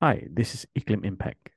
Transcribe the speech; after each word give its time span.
Hi, 0.00 0.28
this 0.30 0.54
is 0.54 0.64
Iklim 0.78 1.04
Impact. 1.04 1.50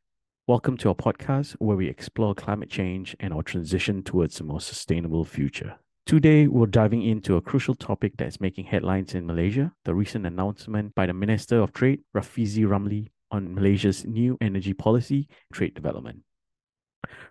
Welcome 0.48 0.76
to 0.78 0.90
our 0.90 0.96
podcast 0.96 1.52
where 1.60 1.78
we 1.78 1.88
explore 1.88 2.34
climate 2.34 2.72
change 2.72 3.16
and 3.20 3.36
our 3.36 3.44
transition 3.44 4.02
towards 4.02 4.40
a 4.40 4.44
more 4.44 4.60
sustainable 4.60 5.24
future. 5.26 5.76
Today, 6.08 6.48
we're 6.48 6.66
diving 6.66 7.04
into 7.04 7.36
a 7.36 7.42
crucial 7.42 7.76
topic 7.76 8.14
that's 8.18 8.42
making 8.42 8.66
headlines 8.66 9.14
in 9.14 9.28
Malaysia 9.28 9.72
the 9.86 9.94
recent 9.94 10.26
announcement 10.26 10.96
by 10.96 11.06
the 11.06 11.14
Minister 11.14 11.62
of 11.62 11.72
Trade, 11.72 12.02
Rafizi 12.18 12.66
Ramli, 12.66 13.12
on 13.30 13.54
Malaysia's 13.54 14.06
new 14.06 14.40
energy 14.42 14.74
policy, 14.74 15.28
trade 15.54 15.76
development. 15.76 16.24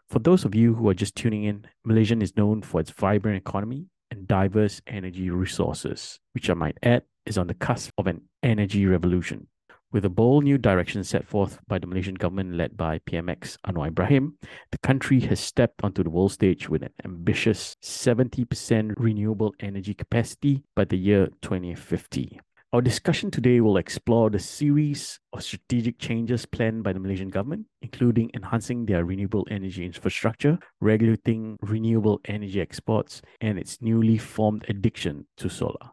For 0.09 0.21
those 0.21 0.45
of 0.45 0.55
you 0.55 0.77
who 0.77 0.89
are 0.89 0.95
just 0.95 1.17
tuning 1.17 1.43
in, 1.43 1.67
Malaysia 1.85 2.17
is 2.21 2.37
known 2.37 2.63
for 2.63 2.81
its 2.81 2.93
vibrant 2.93 3.37
economy 3.37 3.87
and 4.13 4.29
diverse 4.29 4.81
energy 4.87 5.29
resources, 5.29 6.21
which 6.35 6.49
I 6.49 6.55
might 6.55 6.79
add 6.85 7.03
is 7.27 7.37
on 7.37 7.49
the 7.49 7.55
cusp 7.55 7.91
of 7.99 8.07
an 8.07 8.29
energy 8.45 8.87
revolution. 8.87 9.49
With 9.93 10.05
a 10.05 10.09
bold 10.09 10.45
new 10.45 10.57
direction 10.57 11.03
set 11.03 11.27
forth 11.27 11.59
by 11.67 11.81
the 11.81 11.89
Malaysian 11.89 12.15
government 12.15 12.55
led 12.55 12.77
by 12.77 13.01
PMX 13.01 13.59
Anwar 13.67 13.89
Ibrahim, 13.89 14.37
the 14.71 14.79
country 14.79 15.19
has 15.23 15.41
stepped 15.41 15.83
onto 15.83 16.05
the 16.05 16.11
world 16.11 16.31
stage 16.31 16.69
with 16.69 16.85
an 16.85 16.93
ambitious 17.05 17.77
70% 17.83 18.93
renewable 18.97 19.53
energy 19.59 19.93
capacity 19.93 20.63
by 20.77 20.85
the 20.85 20.97
year 20.97 21.27
2050. 21.43 22.39
Our 22.73 22.81
discussion 22.81 23.33
today 23.33 23.61
will 23.61 23.79
explore 23.79 24.31
the 24.31 24.39
series 24.39 25.19
of 25.33 25.43
strategic 25.43 25.99
changes 25.99 26.47
planned 26.47 26.85
by 26.85 26.93
the 26.93 27.01
Malaysian 27.01 27.29
government, 27.29 27.67
including 27.83 28.31
enhancing 28.33 28.87
their 28.87 29.05
renewable 29.05 29.45
energy 29.51 29.85
infrastructure, 29.85 30.57
regulating 30.81 31.57
renewable 31.63 32.21
energy 32.27 32.61
exports, 32.61 33.23
and 33.41 33.59
its 33.59 33.83
newly 33.83 34.19
formed 34.19 34.65
addiction 34.69 35.27
to 35.39 35.49
solar. 35.49 35.91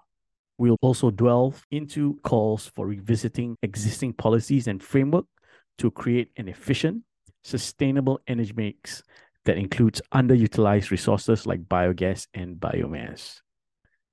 We'll 0.57 0.77
also 0.81 1.11
delve 1.11 1.65
into 1.69 2.19
calls 2.23 2.71
for 2.75 2.87
revisiting 2.87 3.57
existing 3.61 4.13
policies 4.13 4.67
and 4.67 4.81
framework 4.81 5.25
to 5.77 5.91
create 5.91 6.31
an 6.37 6.47
efficient, 6.47 7.03
sustainable 7.43 8.19
energy 8.27 8.53
mix 8.55 9.03
that 9.45 9.57
includes 9.57 10.01
underutilized 10.13 10.89
resources 10.89 11.45
like 11.45 11.61
biogas 11.61 12.27
and 12.33 12.57
biomass. 12.57 13.39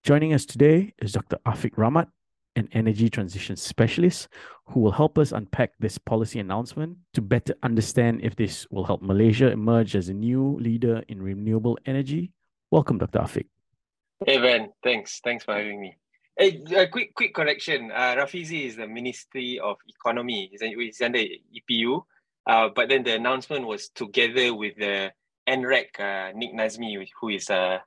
Joining 0.04 0.34
us 0.34 0.44
today 0.44 0.92
is 1.00 1.12
Dr. 1.12 1.38
Afiq 1.46 1.72
Rahmat, 1.76 2.08
an 2.56 2.68
energy 2.72 3.08
transition 3.08 3.56
specialist 3.56 4.28
who 4.66 4.80
will 4.80 4.92
help 4.92 5.18
us 5.18 5.32
unpack 5.32 5.72
this 5.80 5.96
policy 5.96 6.40
announcement 6.40 6.98
to 7.14 7.22
better 7.22 7.54
understand 7.62 8.20
if 8.22 8.36
this 8.36 8.66
will 8.70 8.84
help 8.84 9.02
Malaysia 9.02 9.50
emerge 9.50 9.96
as 9.96 10.10
a 10.10 10.14
new 10.14 10.58
leader 10.60 11.02
in 11.08 11.22
renewable 11.22 11.78
energy. 11.86 12.32
Welcome, 12.70 12.98
Dr. 12.98 13.20
Afiq. 13.20 13.46
Hey, 14.26 14.38
Ben. 14.38 14.70
Thanks. 14.82 15.20
Thanks 15.24 15.44
for 15.44 15.54
having 15.54 15.80
me. 15.80 15.96
Hey, 16.36 16.62
a 16.76 16.88
quick 16.88 17.14
quick 17.14 17.32
correction. 17.32 17.92
Uh, 17.92 18.16
Rafizi 18.18 18.66
is 18.66 18.76
the 18.76 18.88
Ministry 18.88 19.60
of 19.60 19.76
Economy. 19.88 20.50
He's 20.50 21.00
under 21.00 21.20
EPU. 21.20 22.02
Uh, 22.46 22.68
but 22.74 22.88
then 22.88 23.04
the 23.04 23.14
announcement 23.14 23.66
was 23.66 23.88
together 23.90 24.52
with 24.52 24.74
the 24.76 25.12
NREC, 25.48 26.00
uh, 26.00 26.32
Nik 26.34 26.52
Nazmi, 26.52 27.06
who 27.20 27.28
is 27.28 27.48
uh, 27.48 27.78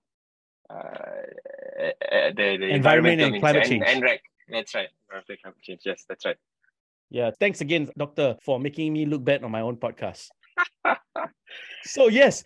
uh, 0.70 0.74
uh 0.74 2.32
the, 2.36 2.58
the 2.58 2.70
Environment 2.70 3.22
and 3.22 3.40
Climate 3.40 3.66
Change. 3.66 3.84
NREC. 3.84 4.20
That's 4.50 4.74
right. 4.74 4.90
Climate 5.12 5.62
change. 5.62 5.82
Yes, 5.86 6.06
that's 6.08 6.26
right. 6.26 6.38
Yeah. 7.10 7.32
Thanks 7.40 7.62
again, 7.62 7.90
Doctor, 7.98 8.38
for 8.44 8.60
making 8.60 8.94
me 8.94 9.06
look 9.06 9.24
bad 9.24 9.44
on 9.44 9.52
my 9.52 9.62
own 9.62 9.76
podcast. 9.76 10.30
so 11.84 12.08
yes, 12.08 12.44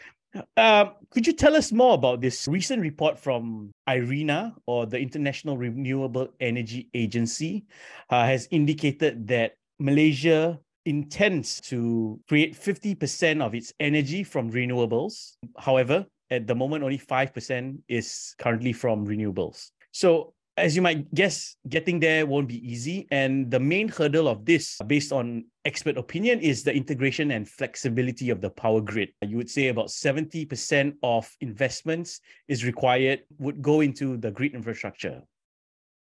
um, 0.57 0.91
could 1.09 1.27
you 1.27 1.33
tell 1.33 1.55
us 1.55 1.71
more 1.71 1.93
about 1.95 2.21
this 2.21 2.47
recent 2.47 2.81
report 2.81 3.19
from 3.19 3.71
IRENA 3.87 4.55
or 4.65 4.85
the 4.85 4.97
International 4.97 5.57
Renewable 5.57 6.29
Energy 6.39 6.89
Agency 6.93 7.65
uh, 8.09 8.25
has 8.25 8.47
indicated 8.52 9.27
that 9.27 9.55
Malaysia 9.79 10.59
intends 10.85 11.59
to 11.61 12.19
create 12.27 12.55
50% 12.55 13.41
of 13.41 13.53
its 13.53 13.73
energy 13.79 14.23
from 14.23 14.52
renewables. 14.52 15.33
However, 15.57 16.05
at 16.29 16.47
the 16.47 16.55
moment, 16.55 16.83
only 16.83 16.97
5% 16.97 17.77
is 17.87 18.36
currently 18.39 18.73
from 18.73 19.05
renewables. 19.05 19.71
So 19.91 20.33
as 20.58 20.76
you 20.76 20.82
might 20.82 21.14
guess, 21.14 21.56
getting 21.70 22.00
there 22.00 22.26
won't 22.26 22.48
be 22.48 22.60
easy. 22.70 23.08
And 23.12 23.50
the 23.50 23.60
main 23.60 23.88
hurdle 23.88 24.28
of 24.28 24.45
this, 24.45 24.78
based 24.88 25.12
on 25.12 25.45
expert 25.66 25.98
opinion, 25.98 26.39
is 26.39 26.64
the 26.64 26.73
integration 26.73 27.32
and 27.32 27.48
flexibility 27.48 28.30
of 28.30 28.42
the 28.42 28.50
power 28.50 28.82
grid. 28.82 29.10
You 29.22 29.38
would 29.38 29.50
say 29.50 29.70
about 29.70 29.88
70% 29.88 30.95
of 31.04 31.30
investments 31.42 32.20
is 32.48 32.66
required, 32.66 33.22
would 33.39 33.62
go 33.62 33.82
into 33.82 34.17
the 34.17 34.32
grid 34.32 34.54
infrastructure. 34.54 35.22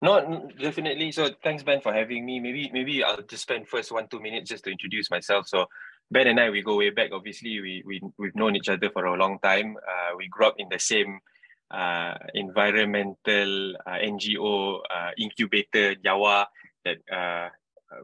No, 0.02 0.50
definitely. 0.62 1.12
So 1.12 1.30
thanks, 1.44 1.64
Ben, 1.64 1.82
for 1.82 1.92
having 1.92 2.24
me. 2.24 2.40
Maybe 2.40 2.70
maybe 2.72 3.04
I'll 3.04 3.24
just 3.24 3.42
spend 3.42 3.68
first 3.68 3.92
one, 3.92 4.08
two 4.08 4.20
minutes 4.20 4.50
just 4.50 4.64
to 4.66 4.72
introduce 4.72 5.10
myself. 5.10 5.48
So 5.48 5.66
Ben 6.12 6.28
and 6.28 6.40
I, 6.40 6.52
we 6.52 6.62
go 6.62 6.78
way 6.78 6.92
back. 6.92 7.10
Obviously, 7.12 7.60
we, 7.60 7.84
we, 7.86 8.02
we've 8.18 8.36
known 8.36 8.56
each 8.56 8.70
other 8.70 8.92
for 8.92 9.06
a 9.06 9.18
long 9.18 9.40
time. 9.40 9.76
Uh, 9.76 10.16
we 10.16 10.28
grew 10.28 10.46
up 10.46 10.56
in 10.60 10.68
the 10.70 10.78
same 10.78 11.20
uh, 11.72 12.16
environmental 12.34 13.76
uh, 13.86 14.00
NGO 14.04 14.80
uh, 14.90 15.12
incubator 15.18 15.96
Jawa 15.96 16.46
that 16.86 16.98
uh, 17.12 17.50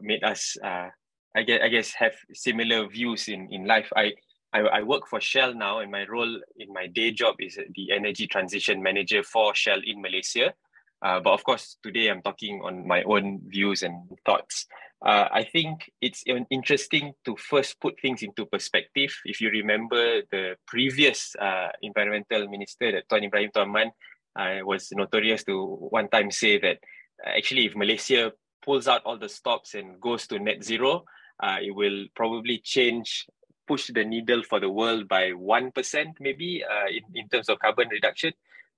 made 0.02 0.22
us, 0.24 0.56
uh, 0.62 0.88
I 1.34 1.42
guess, 1.42 1.60
I 1.62 1.68
guess, 1.68 1.92
have 1.94 2.14
similar 2.32 2.86
views 2.88 3.28
in 3.28 3.48
in 3.50 3.66
life. 3.66 3.90
I, 3.96 4.12
I 4.52 4.60
I 4.60 4.82
work 4.82 5.08
for 5.08 5.20
Shell 5.20 5.54
now, 5.54 5.80
and 5.80 5.90
my 5.90 6.06
role 6.06 6.40
in 6.56 6.72
my 6.72 6.86
day 6.86 7.10
job 7.10 7.36
is 7.40 7.56
the 7.56 7.92
energy 7.92 8.26
transition 8.26 8.82
manager 8.82 9.22
for 9.22 9.54
Shell 9.54 9.80
in 9.84 10.00
Malaysia. 10.00 10.54
Uh, 11.02 11.20
but 11.20 11.32
of 11.32 11.44
course, 11.44 11.76
today 11.82 12.08
I'm 12.08 12.22
talking 12.22 12.62
on 12.64 12.86
my 12.86 13.02
own 13.02 13.40
views 13.46 13.82
and 13.82 14.08
thoughts. 14.24 14.66
Uh, 15.04 15.28
I 15.30 15.44
think 15.44 15.90
it's 16.00 16.24
interesting 16.50 17.12
to 17.26 17.36
first 17.36 17.78
put 17.78 18.00
things 18.00 18.22
into 18.22 18.46
perspective. 18.46 19.14
If 19.26 19.40
you 19.40 19.50
remember 19.50 20.22
the 20.30 20.56
previous 20.66 21.36
uh, 21.38 21.68
environmental 21.82 22.48
minister, 22.48 22.90
that 22.92 23.08
Tuan 23.10 23.24
Ibrahim 23.24 23.50
Tuan 23.52 23.70
Man, 23.70 23.90
uh, 24.34 24.64
was 24.64 24.88
notorious 24.92 25.44
to 25.44 25.76
one 25.90 26.08
time 26.08 26.30
say 26.30 26.58
that 26.58 26.78
uh, 27.24 27.36
actually, 27.36 27.66
if 27.66 27.76
Malaysia 27.76 28.32
pulls 28.64 28.88
out 28.88 29.02
all 29.04 29.18
the 29.18 29.28
stops 29.28 29.74
and 29.74 30.00
goes 30.00 30.26
to 30.28 30.38
net 30.38 30.64
zero, 30.64 31.04
uh, 31.42 31.58
it 31.60 31.74
will 31.74 32.06
probably 32.16 32.58
change, 32.64 33.26
push 33.68 33.90
the 33.92 34.04
needle 34.04 34.42
for 34.42 34.58
the 34.58 34.70
world 34.70 35.06
by 35.06 35.32
1% 35.32 35.72
maybe 36.18 36.64
in, 36.88 37.02
in 37.14 37.28
terms 37.28 37.50
of 37.50 37.58
carbon 37.58 37.88
reduction. 37.90 38.32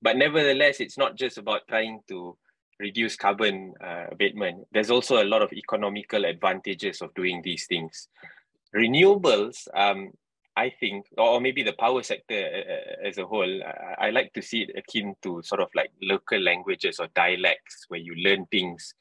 But 0.07 0.19
nevertheless, 0.19 0.79
it's 0.79 0.97
not 0.97 1.17
just 1.17 1.37
about 1.37 1.67
trying 1.67 1.99
to 2.07 2.37
reduce 2.79 3.17
carbon 3.17 3.75
uh, 3.85 4.05
abatement. 4.13 4.65
There's 4.71 4.89
also 4.89 5.21
a 5.21 5.27
lot 5.27 5.43
of 5.43 5.53
economical 5.53 6.27
advantages 6.27 7.03
of 7.03 7.13
doing 7.15 7.43
these 7.43 7.67
things. 7.67 8.07
Renewables, 8.73 9.67
um, 9.75 10.13
I 10.57 10.71
think, 10.71 11.07
or 11.19 11.41
maybe 11.41 11.65
the 11.65 11.73
power 11.73 12.05
sector 12.05 12.39
uh, 12.39 12.73
uh 12.73 13.09
as 13.09 13.19
a 13.19 13.27
whole, 13.27 13.61
I, 13.65 14.07
I 14.07 14.11
like 14.11 14.33
to 14.35 14.43
see 14.43 14.63
it 14.63 14.79
akin 14.79 15.17
to 15.23 15.43
sort 15.43 15.61
of 15.61 15.71
like 15.75 15.91
local 16.01 16.39
languages 16.39 17.01
or 17.01 17.09
dialects 17.17 17.87
where 17.89 17.99
you 17.99 18.15
learn 18.15 18.47
things 18.47 18.95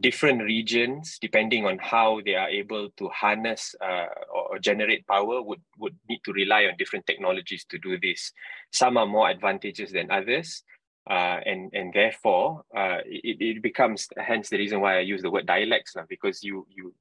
different 0.00 0.42
regions, 0.42 1.18
depending 1.20 1.66
on 1.66 1.78
how 1.78 2.20
they 2.24 2.34
are 2.34 2.48
able 2.48 2.90
to 2.98 3.08
harness 3.08 3.74
uh, 3.80 4.06
or 4.32 4.58
generate 4.58 5.06
power, 5.06 5.42
would, 5.42 5.60
would 5.78 5.96
need 6.08 6.20
to 6.24 6.32
rely 6.32 6.64
on 6.64 6.76
different 6.78 7.06
technologies 7.06 7.64
to 7.70 7.78
do 7.78 7.98
this. 8.00 8.32
Some 8.72 8.96
are 8.96 9.06
more 9.06 9.28
advantageous 9.28 9.92
than 9.92 10.10
others. 10.10 10.62
Uh, 11.10 11.40
and 11.46 11.70
and 11.72 11.94
therefore, 11.94 12.64
uh, 12.76 12.98
it, 13.06 13.38
it 13.40 13.62
becomes 13.62 14.08
hence 14.18 14.50
the 14.50 14.58
reason 14.58 14.80
why 14.80 14.98
I 14.98 15.00
use 15.00 15.22
the 15.22 15.30
word 15.30 15.46
dialects 15.46 15.96
now, 15.96 16.04
because 16.06 16.44
you 16.44 16.66
you 16.68 16.92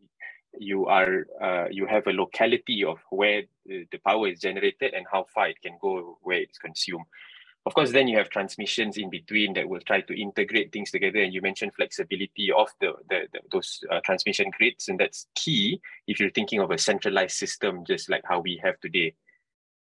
you 0.57 0.85
are 0.85 1.25
uh, 1.43 1.65
you 1.69 1.85
have 1.87 2.07
a 2.07 2.13
locality 2.13 2.85
of 2.85 2.99
where 3.09 3.41
the, 3.65 3.85
the 3.91 3.97
power 3.97 4.29
is 4.29 4.39
generated 4.39 4.93
and 4.93 5.05
how 5.11 5.25
far 5.33 5.49
it 5.49 5.61
can 5.61 5.77
go 5.81 6.17
where 6.21 6.39
it's 6.39 6.57
consumed. 6.57 7.03
Of 7.67 7.73
course, 7.73 7.91
then 7.91 8.07
you 8.07 8.17
have 8.17 8.29
transmissions 8.29 8.95
in 8.95 9.09
between 9.09 9.51
that 9.55 9.67
will 9.67 9.81
try 9.81 10.00
to 10.00 10.22
integrate 10.22 10.72
things 10.72 10.89
together. 10.89 11.19
And 11.19 11.33
you 11.33 11.41
mentioned 11.41 11.73
flexibility 11.75 12.50
of 12.50 12.69
the, 12.79 12.94
the, 13.09 13.28
the 13.33 13.39
those 13.51 13.83
uh, 13.91 14.00
transmission 14.05 14.51
grids, 14.57 14.88
and 14.88 14.97
that's 14.97 15.28
key 15.35 15.81
if 16.07 16.17
you're 16.17 16.31
thinking 16.31 16.61
of 16.61 16.72
a 16.72 16.77
centralized 16.77 17.36
system, 17.36 17.83
just 17.86 18.09
like 18.09 18.21
how 18.24 18.39
we 18.39 18.57
have 18.63 18.80
today. 18.80 19.15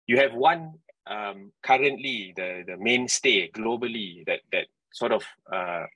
You 0.06 0.16
have 0.18 0.32
one 0.32 0.74
um, 1.08 1.50
currently 1.60 2.32
the 2.36 2.62
the 2.64 2.76
mainstay 2.76 3.50
globally 3.50 4.24
that 4.26 4.42
that 4.52 4.68
sort 4.92 5.10
of 5.10 5.24
uh, 5.52 5.86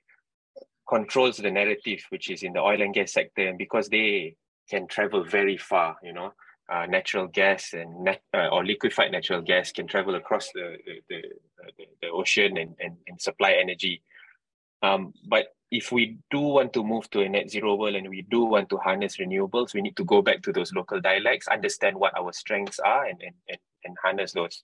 controls 0.89 1.37
the 1.37 1.51
narrative, 1.51 2.01
which 2.09 2.29
is 2.29 2.43
in 2.43 2.51
the 2.51 2.59
oil 2.59 2.81
and 2.81 2.93
gas 2.93 3.13
sector, 3.13 3.47
and 3.47 3.57
because 3.57 3.87
they 3.87 4.35
can 4.69 4.87
travel 4.87 5.23
very 5.23 5.55
far, 5.55 5.95
you 6.03 6.11
know, 6.11 6.33
uh, 6.69 6.85
natural 6.85 7.27
gas 7.27 7.73
and 7.73 8.03
nat- 8.03 8.21
uh, 8.33 8.47
or 8.47 8.65
liquefied 8.65 9.11
natural 9.11 9.41
gas 9.41 9.71
can 9.71 9.87
travel 9.87 10.15
across 10.15 10.51
the 10.53 10.77
the, 10.85 11.01
the, 11.09 11.21
the, 11.77 11.85
the 12.01 12.09
ocean 12.09 12.57
and, 12.57 12.75
and, 12.79 12.97
and 13.07 13.21
supply 13.21 13.51
energy. 13.53 14.01
Um, 14.83 15.13
but 15.27 15.55
if 15.71 15.91
we 15.91 16.17
do 16.31 16.39
want 16.39 16.73
to 16.73 16.83
move 16.83 17.09
to 17.11 17.21
a 17.21 17.29
net 17.29 17.49
zero 17.49 17.75
world 17.75 17.95
and 17.95 18.09
we 18.09 18.21
do 18.21 18.45
want 18.45 18.69
to 18.69 18.77
harness 18.77 19.17
renewables, 19.17 19.73
we 19.73 19.81
need 19.81 19.97
to 19.97 20.05
go 20.05 20.21
back 20.21 20.41
to 20.43 20.53
those 20.53 20.71
local 20.73 21.01
dialects, 21.01 21.47
understand 21.47 21.97
what 21.97 22.17
our 22.17 22.31
strengths 22.31 22.79
are, 22.79 23.05
and 23.05 23.21
and, 23.21 23.35
and, 23.49 23.59
and 23.85 23.97
harness 24.01 24.33
those. 24.33 24.63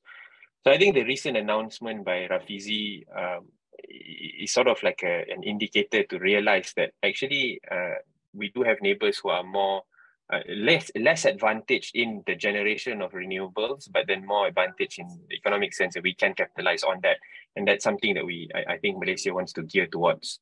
So 0.63 0.71
I 0.71 0.77
think 0.77 0.95
the 0.95 1.03
recent 1.03 1.35
announcement 1.35 2.06
by 2.06 2.27
Rafizi 2.29 3.03
um, 3.17 3.47
is 3.89 4.53
sort 4.53 4.67
of 4.67 4.81
like 4.81 5.01
a, 5.03 5.25
an 5.29 5.44
indicator 5.44 6.03
to 6.03 6.19
realize 6.19 6.73
that 6.77 6.91
actually 7.03 7.59
uh, 7.69 7.95
we 8.33 8.49
do 8.49 8.63
have 8.63 8.81
neighbors 8.81 9.17
who 9.17 9.29
are 9.29 9.44
more 9.44 9.83
uh, 10.31 10.39
less 10.47 10.89
less 10.95 11.25
advantage 11.25 11.91
in 11.93 12.23
the 12.25 12.35
generation 12.35 13.01
of 13.01 13.11
renewables, 13.11 13.89
but 13.91 14.07
then 14.07 14.25
more 14.25 14.47
advantage 14.47 14.99
in 14.99 15.07
the 15.29 15.35
economic 15.35 15.73
sense 15.73 15.93
that 15.95 16.03
we 16.03 16.13
can 16.13 16.33
capitalize 16.33 16.83
on 16.83 16.99
that, 17.03 17.17
and 17.55 17.67
that's 17.67 17.83
something 17.83 18.13
that 18.13 18.25
we 18.25 18.49
I, 18.55 18.73
I 18.73 18.77
think 18.77 18.99
Malaysia 18.99 19.33
wants 19.33 19.53
to 19.53 19.63
gear 19.63 19.87
towards. 19.87 20.39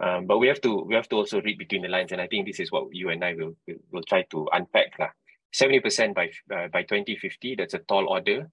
Um, 0.00 0.26
but 0.26 0.38
we 0.38 0.48
have 0.48 0.60
to 0.62 0.84
we 0.88 0.94
have 0.94 1.08
to 1.10 1.16
also 1.16 1.42
read 1.42 1.58
between 1.58 1.82
the 1.82 1.88
lines, 1.88 2.12
and 2.12 2.20
I 2.20 2.26
think 2.26 2.46
this 2.46 2.60
is 2.60 2.72
what 2.72 2.88
you 2.92 3.10
and 3.10 3.22
I 3.22 3.34
will 3.34 3.54
will, 3.66 3.80
will 3.92 4.02
try 4.08 4.22
to 4.30 4.48
unpack 4.52 4.98
lah. 4.98 5.10
Seventy 5.52 5.80
percent 5.80 6.14
by 6.14 6.30
uh, 6.54 6.68
by 6.72 6.84
twenty 6.84 7.16
fifty. 7.16 7.54
That's 7.54 7.74
a 7.74 7.84
tall 7.84 8.08
order. 8.08 8.48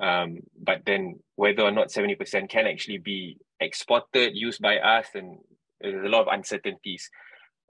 Um, 0.00 0.40
but 0.56 0.86
then 0.86 1.18
whether 1.34 1.62
or 1.62 1.72
not 1.72 1.90
seventy 1.90 2.14
percent 2.14 2.48
can 2.48 2.66
actually 2.66 2.98
be 2.98 3.36
exported, 3.58 4.36
used 4.36 4.62
by 4.62 4.78
us, 4.78 5.08
and 5.14 5.38
there's 5.80 6.04
a 6.04 6.08
lot 6.08 6.22
of 6.22 6.32
uncertainties. 6.32 7.10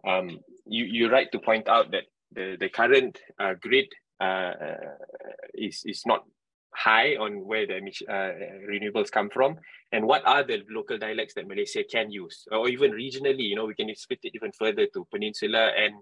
Um, 0.06 0.40
you 0.66 0.84
you're 0.84 1.10
right 1.10 1.30
to 1.32 1.38
point 1.38 1.68
out 1.68 1.90
that 1.92 2.11
the 2.34 2.56
the 2.58 2.68
current 2.68 3.18
uh, 3.38 3.54
grid 3.60 3.88
uh, 4.20 4.52
is 5.54 5.82
is 5.84 6.02
not 6.06 6.24
high 6.74 7.16
on 7.16 7.44
where 7.44 7.66
the 7.66 7.76
uh, 8.08 8.32
renewables 8.70 9.10
come 9.10 9.28
from 9.28 9.56
and 9.92 10.06
what 10.06 10.24
are 10.24 10.42
the 10.42 10.62
local 10.70 10.96
dialects 10.96 11.34
that 11.34 11.46
Malaysia 11.46 11.84
can 11.84 12.10
use 12.10 12.44
or 12.50 12.68
even 12.68 12.92
regionally 12.92 13.44
you 13.44 13.56
know 13.56 13.66
we 13.66 13.74
can 13.74 13.94
split 13.94 14.20
it 14.22 14.32
even 14.34 14.50
further 14.52 14.86
to 14.94 15.06
peninsula 15.12 15.70
and 15.76 15.94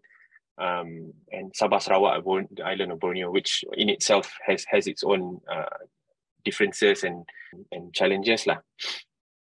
um, 0.58 1.12
and 1.32 1.52
Sabah 1.54 1.82
Sarawak 1.82 2.22
the 2.54 2.62
island 2.62 2.92
of 2.92 3.00
Borneo 3.00 3.30
which 3.30 3.64
in 3.74 3.88
itself 3.88 4.30
has 4.46 4.64
has 4.70 4.86
its 4.86 5.02
own 5.02 5.40
uh, 5.50 5.82
differences 6.44 7.02
and 7.02 7.24
and 7.72 7.92
challenges 7.92 8.46
lah. 8.46 8.58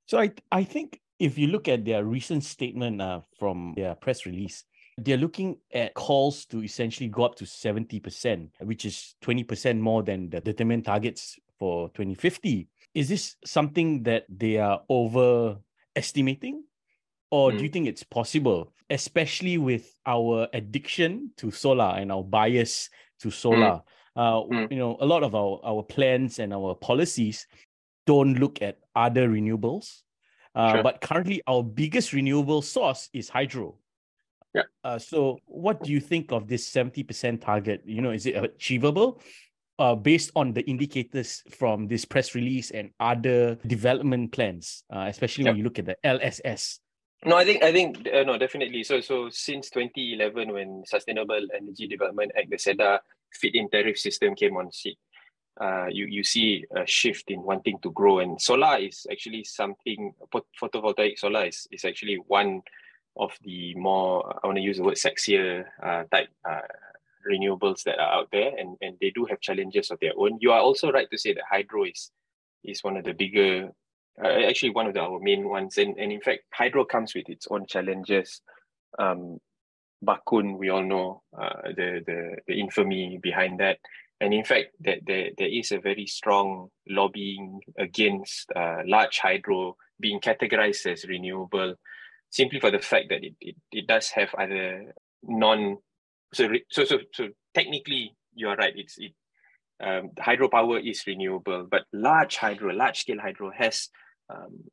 so 0.08 0.20
I 0.20 0.36
I 0.52 0.64
think 0.68 1.00
if 1.20 1.38
you 1.38 1.48
look 1.48 1.72
at 1.72 1.86
their 1.86 2.04
recent 2.04 2.44
statement 2.44 3.00
uh, 3.00 3.22
from 3.40 3.72
their 3.80 3.96
press 3.96 4.26
release 4.26 4.66
they're 4.98 5.18
looking 5.18 5.58
at 5.74 5.94
calls 5.94 6.46
to 6.46 6.64
essentially 6.64 7.10
go 7.10 7.24
up 7.24 7.36
to 7.36 7.46
70%, 7.46 8.50
which 8.62 8.86
is 8.86 9.16
20% 9.24 9.80
more 9.80 10.04
than 10.04 10.30
the 10.30 10.40
determined 10.40 10.86
targets 10.86 11.38
for 11.60 11.90
2050. 11.90 12.68
Is 12.94 13.10
this 13.10 13.36
something 13.46 14.04
that 14.04 14.26
they 14.30 14.58
are 14.58 14.82
overestimating? 14.90 16.64
Or 17.30 17.52
mm. 17.52 17.58
do 17.58 17.64
you 17.64 17.70
hmm. 17.70 17.74
think 17.74 17.88
it's 17.88 18.04
possible, 18.04 18.72
especially 18.90 19.58
with 19.58 19.92
our 20.06 20.48
addiction 20.54 21.32
to 21.38 21.52
solar 21.52 21.96
and 21.98 22.12
our 22.12 22.24
bias 22.24 22.90
to 23.20 23.32
solar? 23.32 23.82
Mm. 23.82 23.84
Uh, 24.16 24.44
mm. 24.44 24.72
You 24.72 24.78
know, 24.78 24.98
a 25.02 25.06
lot 25.06 25.24
of 25.24 25.36
our, 25.36 25.60
our 25.66 25.84
plans 25.84 26.40
and 26.40 26.54
our 26.54 26.76
policies 26.76 27.48
don't 28.06 28.40
look 28.40 28.62
at 28.62 28.78
other 28.96 29.28
renewables. 29.28 30.04
Uh, 30.54 30.74
sure. 30.74 30.84
But 30.84 31.02
currently, 31.02 31.42
our 31.48 31.64
biggest 31.64 32.14
renewable 32.14 32.62
source 32.62 33.10
is 33.12 33.28
hydro. 33.28 33.76
Yeah. 34.56 34.64
Uh, 34.86 34.98
so, 34.98 35.38
what 35.48 35.84
do 35.84 35.92
you 35.92 36.00
think 36.00 36.32
of 36.32 36.48
this 36.48 36.72
70% 36.72 37.42
target? 37.42 37.84
You 37.86 38.02
know, 38.02 38.12
is 38.12 38.26
it 38.26 38.42
achievable? 38.42 39.22
Uh, 39.78 39.94
based 39.94 40.32
on 40.38 40.54
the 40.54 40.62
indicators 40.62 41.44
from 41.52 41.86
this 41.88 42.06
press 42.06 42.34
release 42.34 42.72
and 42.72 42.92
other 43.02 43.56
development 43.68 44.32
plans, 44.32 44.86
uh, 44.90 45.08
especially 45.10 45.44
when 45.44 45.58
you 45.58 45.64
look 45.66 45.78
at 45.78 45.86
the 45.86 45.98
LSS. 46.06 46.80
No, 47.26 47.36
I 47.36 47.44
think 47.44 47.62
I 47.62 47.74
think 47.74 48.08
uh, 48.08 48.24
no, 48.24 48.38
definitely. 48.38 48.84
So 48.84 49.02
so 49.02 49.28
since 49.30 49.70
2011, 49.72 50.54
when 50.54 50.84
Sustainable 50.86 51.46
Energy 51.54 51.88
Development 51.88 52.32
Act, 52.38 52.50
the 52.50 52.56
SEDA 52.56 53.00
feed-in 53.34 53.70
tariff 53.70 53.98
system 53.98 54.34
came 54.36 54.56
on 54.56 54.72
seat, 54.72 54.98
uh, 55.60 55.88
you 55.88 56.06
you 56.06 56.24
see 56.24 56.64
a 56.74 56.88
shift 56.88 57.30
in 57.30 57.44
wanting 57.44 57.78
to 57.80 57.92
grow, 57.92 58.20
and 58.20 58.40
solar 58.40 58.78
is 58.78 59.06
actually 59.12 59.44
something. 59.44 60.14
Photovoltaic 60.62 61.18
solar 61.18 61.46
is 61.46 61.68
is 61.72 61.84
actually 61.84 62.16
one 62.28 62.62
of 63.18 63.32
the 63.44 63.76
more 63.76 64.40
I 64.44 64.48
want 64.48 64.58
to 64.58 64.64
use 64.64 64.78
the 64.78 64.84
word 64.84 64.96
sexier 64.96 65.66
uh, 65.82 66.04
type 66.12 66.30
uh, 66.50 66.62
renewables 67.30 67.84
that 67.84 68.00
are 68.00 68.14
out 68.14 68.30
there, 68.32 68.52
and 68.58 68.78
and 68.82 68.98
they 69.02 69.12
do 69.12 69.26
have 69.26 69.40
challenges 69.42 69.92
of 69.92 70.00
their 70.00 70.14
own. 70.18 70.38
You 70.42 70.52
are 70.52 70.62
also 70.62 70.92
right 70.92 71.10
to 71.12 71.18
say 71.18 71.34
that 71.34 71.44
hydro 71.50 71.86
is 71.86 72.12
is 72.64 72.84
one 72.84 72.98
of 72.98 73.06
the 73.06 73.14
bigger, 73.14 73.70
uh, 74.24 74.28
actually 74.28 74.72
one 74.72 74.88
of 74.88 74.94
the, 74.94 75.02
our 75.02 75.20
main 75.20 75.48
ones, 75.48 75.78
and 75.78 75.98
and 75.98 76.12
in 76.12 76.22
fact 76.22 76.42
hydro 76.54 76.86
comes 76.86 77.16
with 77.16 77.30
its 77.30 77.48
own 77.50 77.66
challenges. 77.68 78.42
Um, 79.00 79.40
Bakun, 80.04 80.58
we 80.58 80.70
all 80.70 80.84
know 80.84 81.24
uh, 81.38 81.70
the 81.76 82.02
the 82.06 82.38
the 82.48 82.60
infamy 82.60 83.20
behind 83.22 83.60
that. 83.60 83.80
And 84.22 84.34
in 84.34 84.46
fact, 84.46 84.68
that 84.80 85.00
there, 85.06 85.32
there 85.38 85.50
is 85.50 85.74
a 85.74 85.80
very 85.80 86.06
strong 86.08 86.70
lobbying 86.88 87.60
against 87.78 88.50
uh, 88.56 88.78
large 88.86 89.20
hydro 89.20 89.76
being 90.00 90.22
categorized 90.22 90.90
as 90.90 91.04
renewable 91.04 91.76
simply 92.30 92.60
for 92.60 92.72
the 92.72 92.80
fact 92.80 93.06
that 93.10 93.24
it, 93.24 93.34
it, 93.40 93.56
it 93.72 93.88
does 93.88 94.10
have 94.10 94.34
other 94.36 94.94
non 95.24 95.78
so 96.34 96.50
so 96.70 96.84
so 96.84 97.00
so 97.14 97.28
technically 97.54 98.14
you 98.34 98.48
are 98.48 98.56
right 98.56 98.74
it's 98.76 98.98
it 98.98 99.14
um, 99.84 100.12
hydropower 100.18 100.80
is 100.90 101.06
renewable 101.06 101.68
but 101.70 101.84
large 101.92 102.38
hydro 102.38 102.74
large 102.74 103.02
scale 103.02 103.20
hydro 103.20 103.52
has 103.52 103.90
um, 104.30 104.64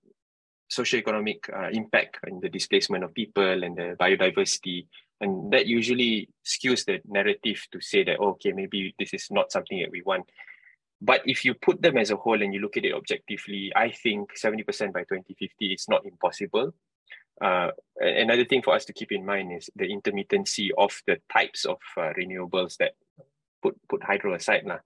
socioeconomic 0.72 1.38
uh, 1.52 1.68
impact 1.70 2.18
in 2.26 2.40
the 2.40 2.48
displacement 2.48 3.04
of 3.04 3.12
people 3.14 3.62
and 3.62 3.76
the 3.76 3.96
biodiversity. 4.00 4.86
And 5.20 5.52
that 5.52 5.66
usually 5.66 6.28
skews 6.44 6.84
the 6.84 7.00
narrative 7.06 7.64
to 7.72 7.80
say 7.80 8.02
that 8.04 8.18
okay 8.18 8.52
maybe 8.52 8.94
this 8.98 9.14
is 9.14 9.28
not 9.30 9.52
something 9.52 9.80
that 9.80 9.90
we 9.90 10.02
want. 10.02 10.24
But 11.00 11.22
if 11.26 11.44
you 11.44 11.54
put 11.54 11.82
them 11.82 11.98
as 11.98 12.10
a 12.10 12.16
whole 12.16 12.40
and 12.40 12.54
you 12.54 12.60
look 12.60 12.76
at 12.76 12.84
it 12.84 12.94
objectively 12.94 13.72
i 13.74 13.90
think 13.90 14.30
70% 14.40 14.92
by 14.92 15.00
2050 15.00 15.66
is 15.66 15.86
not 15.88 16.06
impossible 16.06 16.72
uh, 17.40 17.70
another 17.98 18.44
thing 18.44 18.62
for 18.62 18.74
us 18.74 18.84
to 18.86 18.92
keep 18.92 19.12
in 19.12 19.24
mind 19.24 19.52
is 19.52 19.70
the 19.74 19.88
intermittency 19.88 20.70
of 20.76 20.92
the 21.06 21.18
types 21.32 21.64
of 21.64 21.78
uh, 21.96 22.12
renewables 22.18 22.76
that 22.76 22.92
put 23.62 23.76
put 23.88 24.02
hydro 24.02 24.34
aside 24.34 24.64
lah. 24.66 24.78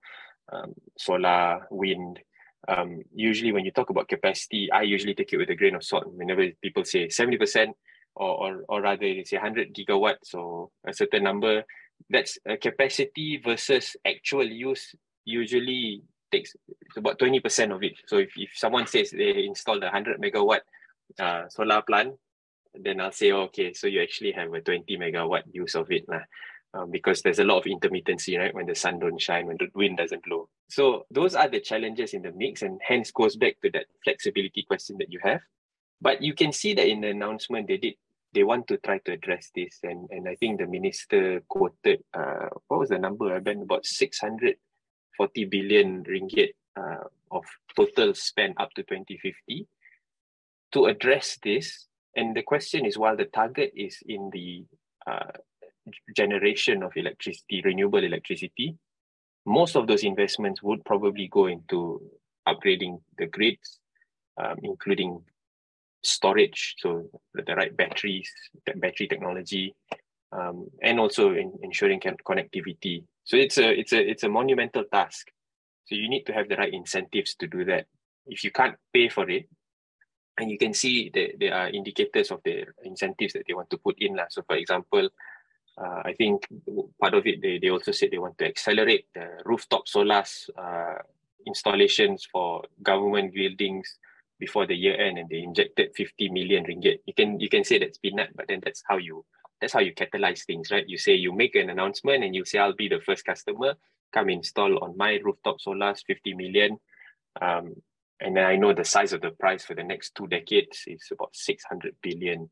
Um, 0.51 0.73
solar, 0.97 1.67
wind. 1.69 2.19
Um, 2.67 3.03
usually, 3.13 3.51
when 3.51 3.65
you 3.65 3.71
talk 3.71 3.89
about 3.89 4.07
capacity, 4.07 4.71
I 4.71 4.83
usually 4.83 5.13
take 5.13 5.33
it 5.33 5.37
with 5.37 5.49
a 5.49 5.55
grain 5.55 5.75
of 5.75 5.83
salt. 5.83 6.07
Whenever 6.07 6.47
people 6.61 6.85
say 6.85 7.09
seventy 7.09 7.37
percent, 7.37 7.75
or, 8.15 8.29
or 8.29 8.63
or 8.69 8.81
rather 8.81 9.01
they 9.01 9.23
say 9.23 9.37
hundred 9.37 9.75
gigawatts, 9.75 10.31
so 10.31 10.71
a 10.87 10.93
certain 10.93 11.23
number, 11.23 11.63
that's 12.09 12.39
a 12.47 12.57
capacity 12.57 13.41
versus 13.43 13.95
actual 14.05 14.45
use. 14.45 14.95
Usually 15.25 16.01
takes 16.31 16.55
about 16.95 17.19
twenty 17.19 17.39
percent 17.39 17.71
of 17.71 17.83
it. 17.83 17.93
So 18.07 18.17
if, 18.17 18.31
if 18.37 18.51
someone 18.55 18.87
says 18.87 19.11
they 19.11 19.45
installed 19.45 19.83
a 19.83 19.91
hundred 19.91 20.21
megawatt 20.21 20.61
uh, 21.19 21.49
solar 21.49 21.81
plant, 21.81 22.15
then 22.73 23.01
I'll 23.01 23.11
say, 23.11 23.31
oh, 23.31 23.43
okay, 23.43 23.73
so 23.73 23.87
you 23.87 24.01
actually 24.01 24.31
have 24.31 24.53
a 24.53 24.61
20 24.61 24.97
megawatt 24.97 25.43
use 25.51 25.75
of 25.75 25.91
it 25.91 26.07
lah. 26.07 26.21
Um, 26.73 26.91
because 26.91 27.21
there's 27.21 27.39
a 27.39 27.45
lot 27.45 27.59
of 27.59 27.63
intermittency, 27.63 28.37
right? 28.37 28.53
When 28.53 28.65
the 28.65 28.75
sun 28.75 28.99
don't 28.99 29.19
shine, 29.19 29.47
when 29.47 29.57
the 29.57 29.69
wind 29.73 29.97
doesn't 29.97 30.23
blow. 30.23 30.49
So 30.69 31.05
those 31.09 31.33
are 31.33 31.47
the 31.47 31.61
challenges 31.61 32.13
in 32.13 32.21
the 32.21 32.31
mix, 32.33 32.61
and 32.61 32.79
hence 32.85 33.09
goes 33.09 33.35
back 33.37 33.55
to 33.63 33.71
that 33.71 33.85
flexibility 34.03 34.63
question 34.63 34.97
that 34.99 35.11
you 35.11 35.19
have. 35.23 35.41
But 36.01 36.21
you 36.21 36.33
can 36.35 36.51
see 36.51 36.73
that 36.73 36.87
in 36.87 37.01
the 37.01 37.09
announcement 37.09 37.67
they 37.67 37.77
did 37.77 37.95
they 38.33 38.43
want 38.43 38.67
to 38.67 38.77
try 38.77 38.99
to 38.99 39.13
address 39.13 39.49
this, 39.55 39.79
and 39.83 40.07
and 40.11 40.27
I 40.27 40.35
think 40.35 40.59
the 40.59 40.67
minister 40.67 41.41
quoted 41.47 42.03
uh, 42.13 42.49
what 42.67 42.81
was 42.81 42.89
the 42.89 42.99
number? 42.99 43.33
I 43.33 43.39
been 43.39 43.61
about 43.63 43.85
640 43.85 45.45
billion 45.45 46.03
ringgit 46.03 46.51
uh, 46.75 47.07
of 47.31 47.45
total 47.75 48.13
spend 48.13 48.55
up 48.57 48.73
to 48.75 48.83
2050 48.83 49.67
to 50.73 50.85
address 50.85 51.39
this 51.43 51.87
and 52.17 52.35
the 52.35 52.41
question 52.41 52.85
is, 52.85 52.97
while 52.97 53.15
the 53.15 53.25
target 53.25 53.71
is 53.75 53.99
in 54.07 54.31
the 54.33 54.65
uh, 55.05 55.31
generation 56.15 56.81
of 56.81 56.91
electricity, 56.95 57.61
renewable 57.63 58.03
electricity, 58.03 58.75
most 59.45 59.75
of 59.75 59.85
those 59.85 60.03
investments 60.03 60.63
would 60.63 60.83
probably 60.83 61.27
go 61.27 61.45
into 61.45 62.01
upgrading 62.47 62.99
the 63.19 63.27
grids, 63.27 63.79
um, 64.37 64.57
including 64.63 65.21
storage, 66.03 66.75
so 66.79 67.05
the 67.33 67.55
right 67.55 67.77
batteries, 67.77 68.31
the 68.65 68.73
battery 68.73 69.07
technology, 69.07 69.75
um, 70.31 70.67
and 70.81 70.99
also 70.99 71.33
in 71.33 71.53
ensuring 71.61 71.99
connectivity. 71.99 73.03
So 73.25 73.37
it's 73.37 73.57
a 73.59 73.79
it's 73.79 73.93
a 73.93 74.09
it's 74.09 74.23
a 74.23 74.29
monumental 74.29 74.85
task. 74.91 75.27
So 75.85 75.95
you 75.95 76.09
need 76.09 76.23
to 76.23 76.33
have 76.33 76.49
the 76.49 76.55
right 76.55 76.73
incentives 76.73 77.35
to 77.35 77.47
do 77.47 77.63
that. 77.65 77.85
If 78.25 78.43
you 78.43 78.51
can't 78.51 78.75
pay 78.93 79.07
for 79.07 79.29
it, 79.29 79.47
and 80.37 80.51
you 80.51 80.57
can 80.57 80.73
see 80.73 81.09
that 81.13 81.39
there 81.39 81.53
are 81.53 81.69
indicators 81.69 82.31
of 82.31 82.41
the 82.43 82.65
incentives 82.83 83.33
that 83.33 83.43
they 83.47 83.53
want 83.53 83.69
to 83.71 83.77
put 83.77 83.97
in. 83.99 84.15
Lah. 84.15 84.25
So 84.29 84.43
for 84.43 84.55
example, 84.55 85.09
uh, 85.77 86.01
I 86.05 86.13
think 86.13 86.47
part 86.99 87.13
of 87.13 87.25
it, 87.25 87.41
they, 87.41 87.59
they 87.59 87.69
also 87.69 87.91
said 87.91 88.09
they 88.11 88.17
want 88.17 88.37
to 88.39 88.45
accelerate 88.45 89.07
the 89.13 89.27
rooftop 89.45 89.87
solar 89.87 90.23
uh, 90.57 90.95
installations 91.45 92.27
for 92.31 92.63
government 92.83 93.33
buildings 93.33 93.97
before 94.39 94.67
the 94.67 94.75
year 94.75 94.95
end 94.99 95.17
and 95.17 95.29
they 95.29 95.39
injected 95.39 95.95
50 95.95 96.29
million 96.29 96.65
ringgit. 96.65 96.99
You 97.05 97.13
can 97.13 97.39
you 97.39 97.49
can 97.49 97.63
say 97.63 97.79
that's 97.79 97.97
peanut, 97.97 98.29
but 98.35 98.47
then 98.47 98.61
that's 98.63 98.83
how 98.87 98.97
you 98.97 99.25
that's 99.59 99.73
how 99.73 99.79
you 99.79 99.93
catalyze 99.93 100.45
things, 100.45 100.69
right? 100.69 100.87
You 100.87 100.97
say 100.97 101.15
you 101.15 101.31
make 101.31 101.55
an 101.55 101.69
announcement 101.69 102.23
and 102.23 102.35
you 102.35 102.45
say 102.45 102.59
I'll 102.59 102.75
be 102.75 102.89
the 102.89 102.99
first 102.99 103.25
customer, 103.25 103.73
come 104.13 104.29
install 104.29 104.83
on 104.83 104.95
my 104.97 105.19
rooftop 105.23 105.57
solars 105.59 106.03
50 106.05 106.33
million. 106.35 106.77
Um, 107.41 107.75
and 108.19 108.35
then 108.35 108.45
I 108.45 108.55
know 108.55 108.73
the 108.73 108.85
size 108.85 109.13
of 109.13 109.21
the 109.21 109.31
price 109.31 109.63
for 109.63 109.75
the 109.75 109.83
next 109.83 110.15
two 110.15 110.27
decades 110.27 110.83
is 110.87 111.07
about 111.11 111.35
600 111.35 111.95
billion. 112.01 112.49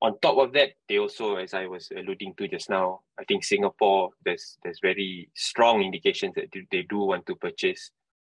on 0.00 0.18
top 0.20 0.38
of 0.38 0.52
that, 0.52 0.70
they 0.88 0.98
also, 0.98 1.36
as 1.36 1.54
I 1.54 1.66
was 1.66 1.90
alluding 1.96 2.34
to 2.36 2.46
just 2.46 2.70
now, 2.70 3.00
I 3.18 3.24
think 3.24 3.44
Singapore 3.44 4.10
there's 4.24 4.56
there's 4.62 4.80
very 4.80 5.28
strong 5.34 5.82
indications 5.82 6.34
that 6.36 6.52
they 6.70 6.82
do 6.82 6.98
want 6.98 7.26
to 7.26 7.34
purchase. 7.34 7.90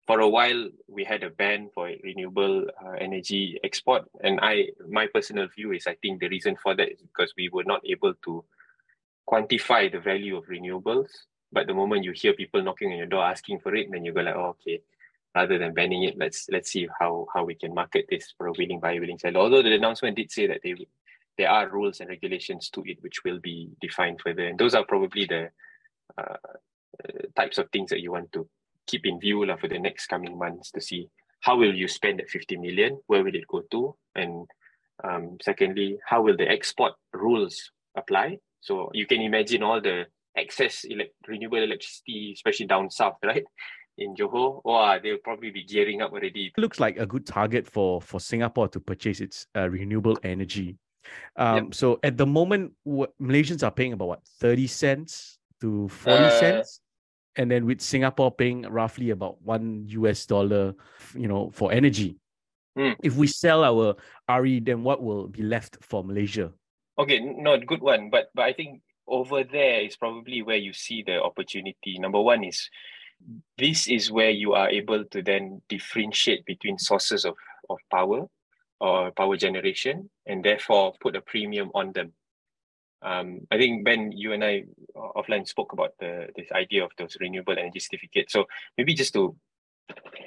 For 0.06 0.20
a 0.20 0.28
while, 0.28 0.70
we 0.88 1.04
had 1.04 1.22
a 1.22 1.30
ban 1.30 1.70
for 1.74 1.92
renewable 2.02 2.66
uh, 2.84 2.96
energy 2.98 3.60
export, 3.62 4.04
and 4.24 4.40
I 4.42 4.68
my 4.88 5.06
personal 5.06 5.48
view 5.48 5.72
is 5.72 5.86
I 5.86 5.96
think 6.02 6.20
the 6.20 6.28
reason 6.28 6.56
for 6.62 6.74
that 6.76 6.92
is 6.92 7.00
because 7.00 7.34
we 7.36 7.48
were 7.50 7.64
not 7.64 7.82
able 7.84 8.14
to 8.24 8.44
quantify 9.28 9.92
the 9.92 10.00
value 10.00 10.36
of 10.36 10.46
renewables. 10.46 11.10
But 11.52 11.66
the 11.66 11.74
moment 11.74 12.04
you 12.04 12.12
hear 12.12 12.32
people 12.32 12.62
knocking 12.62 12.92
on 12.92 12.98
your 12.98 13.06
door 13.06 13.24
asking 13.24 13.60
for 13.60 13.74
it, 13.74 13.88
then 13.90 14.04
you 14.04 14.12
go 14.12 14.20
like, 14.20 14.36
oh, 14.36 14.56
okay, 14.60 14.82
rather 15.34 15.58
than 15.58 15.74
banning 15.74 16.04
it, 16.04 16.18
let's 16.18 16.46
let's 16.50 16.70
see 16.70 16.88
how 16.98 17.26
how 17.32 17.44
we 17.44 17.54
can 17.54 17.74
market 17.74 18.06
this 18.08 18.32
for 18.36 18.46
a 18.46 18.52
willing 18.52 18.80
buyer, 18.80 19.00
willing 19.00 19.18
seller. 19.18 19.40
Although 19.40 19.62
the 19.62 19.74
announcement 19.74 20.16
did 20.16 20.30
say 20.30 20.46
that 20.46 20.60
they 20.62 20.74
there 21.38 21.50
are 21.50 21.68
rules 21.70 22.00
and 22.00 22.08
regulations 22.08 22.68
to 22.70 22.82
it 22.84 22.98
which 23.00 23.24
will 23.24 23.38
be 23.38 23.70
defined 23.80 24.20
further. 24.20 24.46
And 24.46 24.58
those 24.58 24.74
are 24.74 24.84
probably 24.84 25.24
the 25.24 25.48
uh, 26.18 26.36
types 27.36 27.58
of 27.58 27.70
things 27.70 27.90
that 27.90 28.00
you 28.00 28.12
want 28.12 28.32
to 28.32 28.46
keep 28.86 29.06
in 29.06 29.20
view 29.20 29.46
la, 29.46 29.56
for 29.56 29.68
the 29.68 29.78
next 29.78 30.08
coming 30.08 30.36
months 30.36 30.70
to 30.72 30.80
see 30.80 31.08
how 31.40 31.56
will 31.56 31.74
you 31.74 31.88
spend 31.88 32.18
that 32.18 32.28
50 32.28 32.56
million, 32.58 33.00
where 33.06 33.24
will 33.24 33.34
it 33.34 33.46
go 33.48 33.62
to? 33.70 33.96
And 34.14 34.46
um, 35.02 35.38
secondly, 35.40 35.98
how 36.06 36.22
will 36.22 36.36
the 36.36 36.48
export 36.48 36.92
rules 37.12 37.70
apply? 37.96 38.38
So 38.60 38.90
you 38.92 39.06
can 39.06 39.22
imagine 39.22 39.62
all 39.62 39.80
the 39.80 40.04
excess 40.36 40.84
ele- 40.90 41.08
renewable 41.26 41.62
electricity, 41.62 42.32
especially 42.34 42.66
down 42.66 42.90
south, 42.90 43.16
right? 43.24 43.44
In 44.00 44.16
Johor, 44.16 44.60
wow, 44.64 44.98
they'll 44.98 45.18
probably 45.18 45.50
be 45.50 45.62
gearing 45.62 46.00
up 46.02 46.12
already. 46.12 46.52
It 46.56 46.60
looks 46.60 46.80
like 46.80 46.98
a 46.98 47.06
good 47.06 47.26
target 47.26 47.68
for 47.68 48.00
for 48.00 48.18
Singapore 48.18 48.68
to 48.68 48.80
purchase 48.80 49.20
its 49.20 49.46
uh, 49.54 49.68
renewable 49.68 50.18
energy. 50.24 50.76
Um, 51.36 51.56
yep. 51.56 51.74
So 51.74 52.00
at 52.02 52.16
the 52.16 52.26
moment, 52.26 52.72
what, 52.82 53.12
Malaysians 53.20 53.62
are 53.62 53.70
paying 53.70 53.92
about 53.92 54.08
what 54.08 54.24
thirty 54.40 54.66
cents 54.66 55.38
to 55.60 55.88
forty 55.88 56.24
uh, 56.24 56.40
cents, 56.40 56.80
and 57.36 57.50
then 57.50 57.66
with 57.66 57.80
Singapore 57.80 58.32
paying 58.32 58.62
roughly 58.62 59.10
about 59.10 59.40
one 59.42 59.84
US 59.88 60.26
dollar, 60.26 60.74
you 61.14 61.28
know, 61.28 61.50
for 61.52 61.70
energy. 61.72 62.16
Mm. 62.78 62.96
If 63.02 63.16
we 63.16 63.26
sell 63.26 63.64
our 63.64 63.96
RE, 64.40 64.60
then 64.60 64.82
what 64.82 65.02
will 65.02 65.28
be 65.28 65.42
left 65.42 65.76
for 65.82 66.02
Malaysia? 66.04 66.52
Okay, 66.98 67.20
not 67.20 67.66
good 67.66 67.82
one. 67.82 68.08
But 68.08 68.30
but 68.34 68.44
I 68.44 68.52
think 68.52 68.80
over 69.06 69.44
there 69.44 69.82
is 69.82 69.96
probably 69.96 70.40
where 70.40 70.56
you 70.56 70.72
see 70.72 71.02
the 71.02 71.20
opportunity. 71.20 71.98
Number 71.98 72.20
one 72.22 72.44
is 72.44 72.70
this 73.58 73.88
is 73.88 74.10
where 74.10 74.30
you 74.30 74.52
are 74.54 74.68
able 74.68 75.04
to 75.04 75.22
then 75.22 75.62
differentiate 75.68 76.44
between 76.46 76.78
sources 76.78 77.24
of, 77.24 77.34
of 77.68 77.78
power 77.90 78.26
or 78.80 79.10
power 79.12 79.36
generation 79.36 80.08
and 80.26 80.44
therefore 80.44 80.94
put 81.00 81.16
a 81.16 81.20
premium 81.20 81.70
on 81.74 81.92
them. 81.92 82.12
Um, 83.02 83.40
I 83.50 83.58
think 83.58 83.84
Ben, 83.84 84.12
you 84.12 84.32
and 84.32 84.44
I 84.44 84.64
offline 84.94 85.46
spoke 85.46 85.72
about 85.72 85.92
the 86.00 86.28
this 86.36 86.50
idea 86.52 86.84
of 86.84 86.90
those 86.98 87.16
renewable 87.20 87.58
energy 87.58 87.80
certificates. 87.80 88.32
So 88.32 88.44
maybe 88.76 88.94
just 88.94 89.14
to 89.14 89.36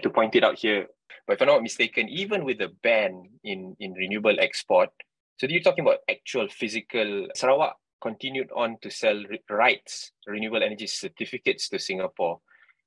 to 0.01 0.09
point 0.09 0.35
it 0.35 0.43
out 0.43 0.57
here, 0.57 0.87
but 1.27 1.33
if 1.33 1.41
I'm 1.41 1.47
not 1.47 1.61
mistaken, 1.61 2.09
even 2.09 2.45
with 2.45 2.57
the 2.57 2.69
ban 2.81 3.29
in 3.43 3.75
in 3.79 3.93
renewable 3.93 4.39
export, 4.39 4.89
so 5.37 5.47
you're 5.47 5.61
talking 5.61 5.85
about 5.85 5.99
actual 6.09 6.47
physical 6.47 7.27
Sarawak 7.35 7.75
continued 8.01 8.49
on 8.55 8.77
to 8.81 8.89
sell 8.89 9.23
rights, 9.49 10.11
renewable 10.27 10.63
energy 10.63 10.87
certificates 10.87 11.69
to 11.69 11.79
Singapore. 11.79 12.39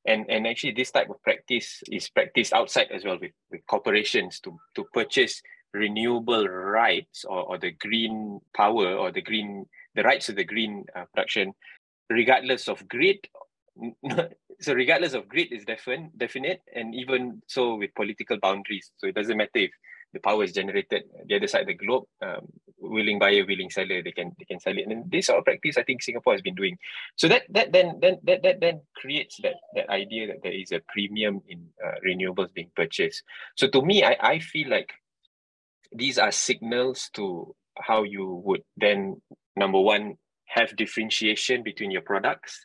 And, 0.06 0.26
and 0.28 0.46
actually 0.46 0.72
this 0.72 0.90
type 0.90 1.10
of 1.10 1.22
practice 1.22 1.82
is 1.90 2.08
practiced 2.08 2.52
outside 2.52 2.88
as 2.92 3.04
well 3.04 3.18
with, 3.20 3.32
with 3.50 3.66
corporations 3.66 4.40
to, 4.40 4.56
to 4.76 4.84
purchase 4.92 5.42
renewable 5.74 6.46
rights 6.46 7.24
or, 7.24 7.42
or 7.42 7.58
the 7.58 7.72
green 7.72 8.40
power 8.56 8.94
or 8.94 9.12
the 9.12 9.20
green 9.20 9.66
the 9.94 10.02
rights 10.02 10.26
to 10.26 10.32
the 10.32 10.44
green 10.44 10.84
uh, 10.94 11.04
production 11.14 11.52
regardless 12.10 12.68
of 12.68 12.86
grid. 12.88 13.18
So 14.58 14.72
regardless 14.72 15.12
of 15.12 15.28
grid 15.28 15.52
is 15.52 15.66
definite 15.66 16.16
definite 16.16 16.62
and 16.74 16.94
even 16.94 17.42
so 17.46 17.74
with 17.74 17.94
political 17.94 18.38
boundaries. 18.40 18.90
So 18.96 19.06
it 19.06 19.14
doesn't 19.14 19.36
matter 19.36 19.50
if 19.68 19.70
the 20.16 20.28
power 20.28 20.42
is 20.44 20.52
generated 20.52 21.04
the 21.28 21.36
other 21.36 21.46
side 21.46 21.62
of 21.62 21.66
the 21.68 21.74
globe 21.84 22.04
um, 22.22 22.46
willing 22.78 23.18
buyer 23.18 23.44
willing 23.46 23.70
seller 23.70 24.02
they 24.02 24.12
can 24.12 24.32
they 24.38 24.44
can 24.44 24.60
sell 24.60 24.76
it. 24.76 24.86
And 24.86 25.10
this 25.10 25.26
sort 25.26 25.38
of 25.38 25.44
practice 25.44 25.76
i 25.76 25.82
think 25.82 26.02
singapore 26.02 26.32
has 26.32 26.42
been 26.42 26.54
doing. 26.54 26.78
So 27.16 27.28
that 27.28 27.42
that 27.50 27.72
then 27.72 27.98
then 28.00 28.18
that 28.24 28.42
that 28.42 28.60
then 28.60 28.80
creates 28.96 29.36
that 29.42 29.56
that 29.74 29.88
idea 29.90 30.28
that 30.28 30.42
there 30.42 30.52
is 30.62 30.72
a 30.72 30.80
premium 30.88 31.42
in 31.48 31.68
uh, 31.84 31.96
renewables 32.06 32.52
being 32.54 32.70
purchased. 32.74 33.22
So 33.56 33.68
to 33.68 33.82
me 33.82 34.04
i 34.04 34.16
i 34.20 34.38
feel 34.38 34.68
like 34.70 34.92
these 35.92 36.18
are 36.18 36.32
signals 36.32 37.10
to 37.14 37.54
how 37.78 38.02
you 38.02 38.42
would 38.44 38.62
then 38.76 39.20
number 39.56 39.80
one 39.80 40.16
have 40.46 40.76
differentiation 40.76 41.62
between 41.62 41.90
your 41.90 42.02
products 42.02 42.64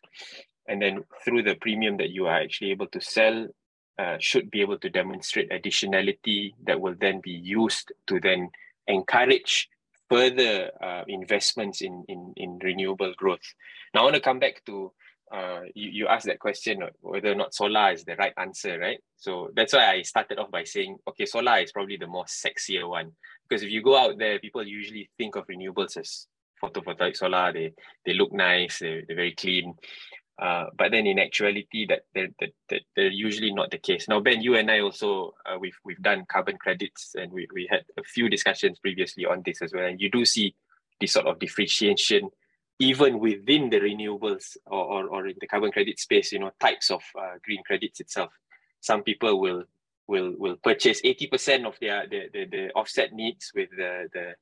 and 0.67 0.81
then 0.81 1.03
through 1.24 1.43
the 1.43 1.55
premium 1.55 1.98
that 1.98 2.10
you 2.10 2.27
are 2.27 2.39
actually 2.39 2.72
able 2.72 2.88
to 2.88 3.01
sell 3.01 3.48
uh, 4.01 4.17
should 4.20 4.50
be 4.50 4.62
able 4.62 4.79
to 4.79 4.89
demonstrate 4.89 5.50
additionality 5.51 6.53
that 6.67 6.79
will 6.81 6.96
then 7.00 7.20
be 7.22 7.38
used 7.62 7.91
to 8.08 8.20
then 8.20 8.50
encourage 8.88 9.70
further 10.10 10.72
uh, 10.88 11.03
investments 11.08 11.81
in, 11.81 12.03
in 12.08 12.34
in 12.36 12.60
renewable 12.63 13.13
growth 13.22 13.48
now 13.93 14.01
i 14.01 14.03
want 14.03 14.15
to 14.15 14.27
come 14.29 14.39
back 14.39 14.55
to 14.65 14.91
uh, 15.31 15.62
you, 15.74 15.89
you 15.89 16.08
asked 16.08 16.25
that 16.25 16.39
question 16.39 16.84
whether 17.00 17.31
or 17.31 17.36
not 17.36 17.53
solar 17.53 17.91
is 17.91 18.03
the 18.03 18.15
right 18.17 18.34
answer, 18.38 18.77
right? 18.77 19.00
So 19.15 19.50
that's 19.55 19.74
why 19.74 19.89
I 19.89 20.01
started 20.01 20.39
off 20.39 20.51
by 20.51 20.65
saying, 20.65 20.98
okay, 21.08 21.25
solar 21.25 21.58
is 21.60 21.72
probably 21.72 21.96
the 21.96 22.08
more 22.08 22.25
sexier 22.25 22.89
one. 22.89 23.12
Because 23.48 23.63
if 23.63 23.72
you 23.72 23.81
go 23.81 23.98
out 23.98 24.17
there, 24.17 24.39
people 24.39 24.65
usually 24.65 25.10
think 25.17 25.38
of 25.38 25.48
renewables 25.48 25.96
as 25.96 26.27
photovoltaic 26.62 27.15
solar. 27.15 27.53
They 27.53 27.74
they 28.05 28.13
look 28.13 28.34
nice, 28.34 28.79
they're, 28.79 29.03
they're 29.08 29.15
very 29.15 29.34
clean. 29.34 29.74
Uh, 30.41 30.65
but 30.75 30.91
then 30.91 31.05
in 31.05 31.19
actuality, 31.19 31.86
that 31.88 32.01
they're, 32.15 32.29
they're 32.95 33.12
usually 33.12 33.53
not 33.53 33.69
the 33.69 33.77
case. 33.77 34.07
Now, 34.10 34.19
Ben, 34.19 34.41
you 34.41 34.55
and 34.55 34.71
I 34.71 34.79
also, 34.79 35.36
uh, 35.45 35.60
we've, 35.60 35.77
we've 35.86 36.01
done 36.01 36.25
carbon 36.27 36.57
credits 36.57 37.13
and 37.15 37.31
we, 37.31 37.48
we 37.53 37.67
had 37.69 37.83
a 38.00 38.03
few 38.03 38.27
discussions 38.27 38.79
previously 38.79 39.25
on 39.25 39.43
this 39.45 39.62
as 39.62 39.71
well. 39.71 39.86
And 39.86 40.01
you 40.01 40.10
do 40.10 40.25
see 40.25 40.55
this 41.00 41.13
sort 41.13 41.27
of 41.27 41.38
differentiation 41.38 42.31
even 42.81 43.19
within 43.19 43.69
the 43.69 43.79
renewables 43.79 44.57
or, 44.65 44.83
or, 44.83 45.07
or 45.07 45.27
in 45.27 45.36
the 45.39 45.45
carbon 45.45 45.71
credit 45.71 46.00
space, 46.00 46.31
you 46.31 46.39
know, 46.39 46.51
types 46.60 46.89
of 46.89 47.03
uh, 47.17 47.33
green 47.45 47.62
credits 47.63 48.00
itself. 48.00 48.31
Some 48.81 49.03
people 49.03 49.39
will 49.39 49.63
will 50.07 50.33
will 50.38 50.55
purchase 50.57 51.00
80% 51.03 51.67
of 51.67 51.77
their 51.79 52.07
the, 52.10 52.29
the, 52.33 52.45
the 52.45 52.71
offset 52.71 53.13
needs 53.13 53.51
with 53.55 53.69
the, 53.77 54.10
the 54.12 54.33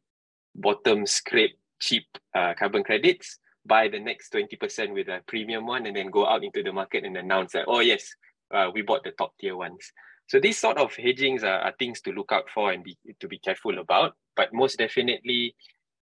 bottom 0.55 1.05
scrape 1.05 1.59
cheap 1.79 2.05
uh, 2.33 2.53
carbon 2.57 2.83
credits, 2.83 3.39
buy 3.65 3.87
the 3.87 3.99
next 3.99 4.33
20% 4.33 4.93
with 4.93 5.07
a 5.07 5.21
premium 5.27 5.65
one, 5.65 5.85
and 5.85 5.95
then 5.95 6.09
go 6.09 6.27
out 6.27 6.43
into 6.43 6.63
the 6.63 6.73
market 6.73 7.03
and 7.03 7.17
announce 7.17 7.53
that, 7.53 7.65
oh 7.67 7.79
yes, 7.79 8.07
uh, 8.53 8.69
we 8.73 8.81
bought 8.81 9.03
the 9.03 9.11
top 9.11 9.33
tier 9.39 9.55
ones. 9.55 9.91
So 10.27 10.39
these 10.39 10.59
sort 10.59 10.77
of 10.77 10.95
hedgings 10.95 11.43
are, 11.43 11.59
are 11.59 11.73
things 11.79 12.01
to 12.01 12.11
look 12.11 12.31
out 12.31 12.49
for 12.53 12.71
and 12.71 12.83
be, 12.83 12.97
to 13.19 13.27
be 13.27 13.39
careful 13.39 13.79
about. 13.79 14.13
But 14.35 14.53
most 14.53 14.77
definitely, 14.77 15.55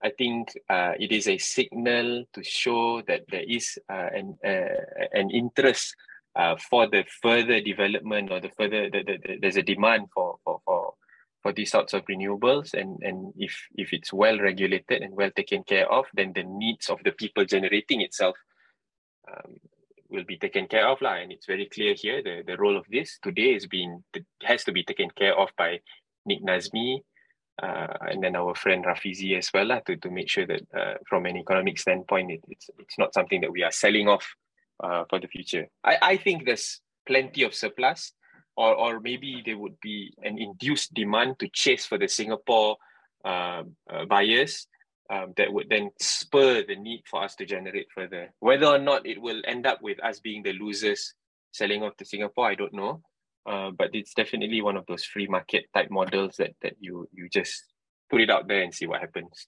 I 0.02 0.10
think 0.10 0.48
uh, 0.68 0.92
it 0.98 1.12
is 1.12 1.28
a 1.28 1.38
signal 1.38 2.24
to 2.32 2.44
show 2.44 3.02
that 3.08 3.22
there 3.30 3.44
is 3.46 3.78
uh, 3.88 4.08
an 4.12 4.36
uh, 4.44 5.08
an 5.12 5.30
interest 5.30 5.94
uh, 6.34 6.56
for 6.70 6.86
the 6.86 7.04
further 7.22 7.60
development 7.60 8.30
or 8.30 8.40
the 8.40 8.50
further 8.58 8.90
the, 8.90 9.02
the, 9.02 9.18
the, 9.24 9.38
there's 9.40 9.56
a 9.56 9.62
demand 9.62 10.08
for 10.12 10.36
for 10.44 10.60
for 10.64 10.75
for 11.46 11.52
these 11.52 11.70
sorts 11.70 11.94
of 11.94 12.04
renewables 12.06 12.74
and 12.74 12.98
and 13.02 13.32
if 13.36 13.54
if 13.76 13.92
it's 13.92 14.12
well 14.12 14.36
regulated 14.40 15.00
and 15.00 15.14
well 15.14 15.30
taken 15.30 15.62
care 15.62 15.88
of 15.92 16.04
then 16.12 16.32
the 16.34 16.42
needs 16.42 16.90
of 16.90 16.98
the 17.04 17.12
people 17.12 17.44
generating 17.44 18.00
itself 18.00 18.34
um, 19.30 19.54
will 20.08 20.24
be 20.24 20.36
taken 20.36 20.66
care 20.66 20.88
of 20.88 21.00
lah. 21.00 21.14
and 21.14 21.30
it's 21.30 21.46
very 21.46 21.66
clear 21.66 21.94
here 21.94 22.20
the, 22.20 22.42
the 22.44 22.56
role 22.56 22.76
of 22.76 22.84
this 22.90 23.20
today 23.22 23.54
is 23.54 23.68
being 23.68 24.02
has 24.42 24.64
to 24.64 24.72
be 24.72 24.82
taken 24.82 25.08
care 25.10 25.38
of 25.38 25.48
by 25.56 25.78
Nik 26.24 26.42
Nazmi 26.42 26.98
uh, 27.62 27.94
and 28.10 28.24
then 28.24 28.34
our 28.34 28.56
friend 28.56 28.84
Rafizi 28.84 29.38
as 29.38 29.48
well 29.54 29.66
lah, 29.66 29.78
to, 29.86 29.94
to 29.98 30.10
make 30.10 30.28
sure 30.28 30.48
that 30.48 30.62
uh, 30.76 30.94
from 31.08 31.26
an 31.26 31.36
economic 31.36 31.78
standpoint, 31.78 32.32
it, 32.32 32.40
it's, 32.48 32.68
it's 32.78 32.98
not 32.98 33.14
something 33.14 33.40
that 33.40 33.52
we 33.52 33.62
are 33.62 33.70
selling 33.70 34.08
off 34.08 34.26
uh, 34.84 35.04
for 35.08 35.18
the 35.20 35.26
future. 35.26 35.66
I, 35.82 35.96
I 36.02 36.16
think 36.18 36.44
there's 36.44 36.82
plenty 37.06 37.44
of 37.44 37.54
surplus 37.54 38.12
or, 38.56 38.74
or 38.74 39.00
maybe 39.00 39.42
there 39.44 39.58
would 39.58 39.78
be 39.80 40.12
an 40.22 40.38
induced 40.38 40.94
demand 40.94 41.38
to 41.38 41.48
chase 41.52 41.86
for 41.86 41.98
the 41.98 42.08
Singapore 42.08 42.76
um, 43.24 43.76
uh, 43.90 44.04
buyers 44.06 44.66
um, 45.10 45.32
that 45.36 45.52
would 45.52 45.68
then 45.68 45.90
spur 46.00 46.64
the 46.66 46.76
need 46.76 47.02
for 47.08 47.22
us 47.22 47.34
to 47.36 47.44
generate 47.44 47.86
further. 47.94 48.32
Whether 48.40 48.66
or 48.66 48.78
not 48.78 49.06
it 49.06 49.20
will 49.20 49.42
end 49.46 49.66
up 49.66 49.82
with 49.82 50.02
us 50.02 50.20
being 50.20 50.42
the 50.42 50.52
losers 50.52 51.14
selling 51.52 51.82
off 51.82 51.96
to 51.98 52.04
Singapore, 52.04 52.46
I 52.46 52.54
don't 52.54 52.74
know. 52.74 53.02
Uh, 53.46 53.70
but 53.70 53.90
it's 53.94 54.12
definitely 54.12 54.60
one 54.60 54.76
of 54.76 54.84
those 54.86 55.04
free 55.04 55.28
market 55.28 55.66
type 55.72 55.88
models 55.88 56.34
that 56.36 56.50
that 56.62 56.74
you 56.80 57.08
you 57.12 57.28
just 57.28 57.62
put 58.10 58.20
it 58.20 58.28
out 58.28 58.48
there 58.48 58.62
and 58.62 58.74
see 58.74 58.86
what 58.86 59.00
happens. 59.00 59.46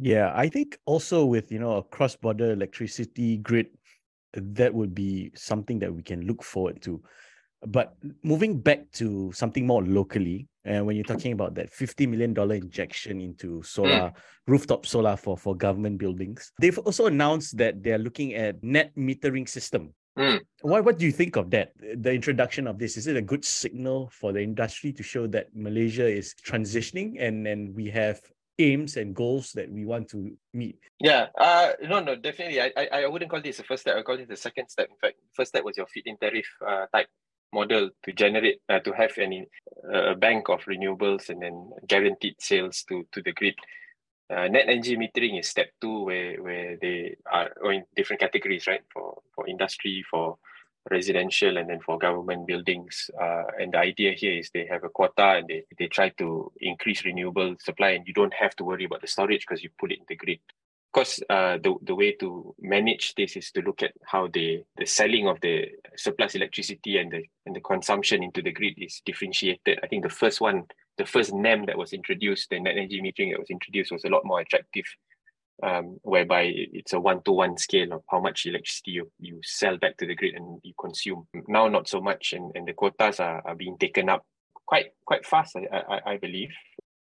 Yeah, 0.00 0.32
I 0.34 0.48
think 0.48 0.76
also 0.86 1.24
with 1.24 1.52
you 1.52 1.60
know 1.60 1.76
a 1.76 1.82
cross 1.84 2.16
border 2.16 2.50
electricity 2.52 3.36
grid, 3.36 3.68
that 4.34 4.74
would 4.74 4.92
be 4.92 5.30
something 5.36 5.78
that 5.78 5.94
we 5.94 6.02
can 6.02 6.22
look 6.22 6.42
forward 6.42 6.82
to. 6.82 7.00
But 7.66 7.94
moving 8.22 8.60
back 8.60 8.90
to 8.92 9.32
something 9.32 9.66
more 9.66 9.82
locally, 9.82 10.46
and 10.64 10.86
when 10.86 10.96
you're 10.96 11.04
talking 11.04 11.32
about 11.32 11.54
that 11.54 11.72
$50 11.72 12.08
million 12.08 12.38
injection 12.52 13.20
into 13.20 13.62
solar, 13.62 13.88
mm. 13.88 14.14
rooftop 14.46 14.86
solar 14.86 15.16
for, 15.16 15.36
for 15.36 15.56
government 15.56 15.98
buildings, 15.98 16.52
they've 16.60 16.78
also 16.78 17.06
announced 17.06 17.56
that 17.56 17.82
they're 17.82 17.98
looking 17.98 18.34
at 18.34 18.62
net 18.62 18.94
metering 18.96 19.48
system. 19.48 19.92
Mm. 20.18 20.40
What, 20.62 20.84
what 20.84 20.98
do 20.98 21.06
you 21.06 21.12
think 21.12 21.36
of 21.36 21.50
that? 21.50 21.72
The 21.78 22.12
introduction 22.12 22.66
of 22.66 22.78
this, 22.78 22.96
is 22.96 23.06
it 23.06 23.16
a 23.16 23.22
good 23.22 23.44
signal 23.44 24.10
for 24.12 24.32
the 24.32 24.42
industry 24.42 24.92
to 24.92 25.02
show 25.02 25.26
that 25.28 25.46
Malaysia 25.54 26.06
is 26.06 26.34
transitioning 26.44 27.16
and, 27.20 27.46
and 27.46 27.74
we 27.74 27.88
have 27.90 28.20
aims 28.58 28.96
and 28.96 29.14
goals 29.14 29.52
that 29.52 29.70
we 29.70 29.84
want 29.84 30.08
to 30.10 30.36
meet? 30.52 30.78
Yeah, 31.00 31.26
uh, 31.38 31.72
no, 31.82 32.00
no, 32.00 32.16
definitely. 32.16 32.60
I, 32.60 32.72
I, 32.76 33.02
I 33.02 33.06
wouldn't 33.06 33.30
call 33.30 33.40
this 33.40 33.58
the 33.58 33.62
first 33.62 33.82
step. 33.82 33.96
I 33.96 34.02
call 34.02 34.18
it 34.18 34.28
the 34.28 34.36
second 34.36 34.68
step. 34.68 34.88
In 34.90 34.96
fact, 34.96 35.16
first 35.34 35.50
step 35.50 35.64
was 35.64 35.76
your 35.76 35.86
feed-in 35.86 36.16
tariff 36.16 36.46
uh, 36.66 36.86
type 36.92 37.08
model 37.52 37.90
to 38.04 38.12
generate 38.12 38.60
uh, 38.68 38.80
to 38.80 38.92
have 38.92 39.16
any 39.18 39.46
uh, 39.92 40.12
a 40.12 40.14
bank 40.14 40.48
of 40.48 40.60
renewables 40.62 41.28
and 41.28 41.42
then 41.42 41.70
guaranteed 41.86 42.36
sales 42.38 42.84
to 42.88 43.06
to 43.12 43.22
the 43.22 43.32
grid. 43.32 43.54
Uh, 44.30 44.46
net 44.46 44.68
energy 44.68 44.96
metering 44.96 45.40
is 45.40 45.48
step 45.48 45.70
two, 45.80 46.04
where 46.04 46.42
where 46.42 46.76
they 46.80 47.16
are 47.32 47.50
in 47.72 47.84
different 47.96 48.20
categories, 48.20 48.66
right? 48.66 48.82
For 48.92 49.22
for 49.34 49.48
industry, 49.48 50.04
for 50.10 50.36
residential, 50.90 51.56
and 51.56 51.68
then 51.68 51.80
for 51.80 51.98
government 51.98 52.46
buildings. 52.46 53.10
Uh, 53.20 53.44
and 53.58 53.72
the 53.72 53.78
idea 53.78 54.12
here 54.12 54.32
is 54.32 54.50
they 54.50 54.66
have 54.66 54.84
a 54.84 54.88
quota 54.88 55.36
and 55.36 55.48
they, 55.48 55.64
they 55.78 55.86
try 55.86 56.08
to 56.10 56.50
increase 56.60 57.04
renewable 57.04 57.56
supply, 57.58 57.90
and 57.90 58.06
you 58.06 58.14
don't 58.14 58.34
have 58.34 58.54
to 58.56 58.64
worry 58.64 58.84
about 58.84 59.00
the 59.00 59.06
storage 59.06 59.44
because 59.46 59.62
you 59.62 59.70
put 59.78 59.92
it 59.92 59.98
in 59.98 60.04
the 60.08 60.16
grid 60.16 60.40
course, 60.92 61.20
uh, 61.28 61.58
the 61.62 61.74
the 61.82 61.94
way 61.94 62.12
to 62.12 62.54
manage 62.60 63.14
this 63.14 63.36
is 63.36 63.50
to 63.52 63.62
look 63.62 63.82
at 63.82 63.92
how 64.04 64.28
the 64.28 64.62
the 64.76 64.86
selling 64.86 65.28
of 65.28 65.40
the 65.40 65.66
surplus 65.96 66.34
electricity 66.34 66.98
and 66.98 67.12
the 67.12 67.24
and 67.46 67.54
the 67.54 67.60
consumption 67.60 68.22
into 68.22 68.42
the 68.42 68.52
grid 68.52 68.74
is 68.78 69.02
differentiated. 69.04 69.80
I 69.82 69.86
think 69.86 70.02
the 70.02 70.10
first 70.10 70.40
one, 70.40 70.64
the 70.96 71.06
first 71.06 71.32
NEM 71.32 71.66
that 71.66 71.78
was 71.78 71.92
introduced, 71.92 72.50
the 72.50 72.60
net 72.60 72.76
energy 72.76 73.00
metering 73.02 73.32
that 73.32 73.40
was 73.40 73.50
introduced, 73.50 73.92
was 73.92 74.04
a 74.04 74.08
lot 74.08 74.24
more 74.24 74.40
attractive, 74.40 74.84
um, 75.62 75.98
whereby 76.02 76.52
it's 76.54 76.92
a 76.92 77.00
one 77.00 77.22
to 77.24 77.32
one 77.32 77.56
scale 77.56 77.92
of 77.92 78.02
how 78.08 78.20
much 78.20 78.46
electricity 78.46 78.92
you, 78.92 79.10
you 79.18 79.40
sell 79.42 79.76
back 79.76 79.96
to 79.98 80.06
the 80.06 80.14
grid 80.14 80.34
and 80.34 80.60
you 80.62 80.72
consume. 80.80 81.26
Now, 81.48 81.68
not 81.68 81.88
so 81.88 82.00
much, 82.00 82.32
and, 82.32 82.52
and 82.54 82.66
the 82.66 82.72
quotas 82.72 83.20
are, 83.20 83.42
are 83.44 83.56
being 83.56 83.76
taken 83.78 84.08
up 84.08 84.24
quite 84.66 84.92
quite 85.04 85.26
fast, 85.26 85.56
I, 85.56 85.76
I, 85.76 86.12
I 86.12 86.16
believe. 86.18 86.50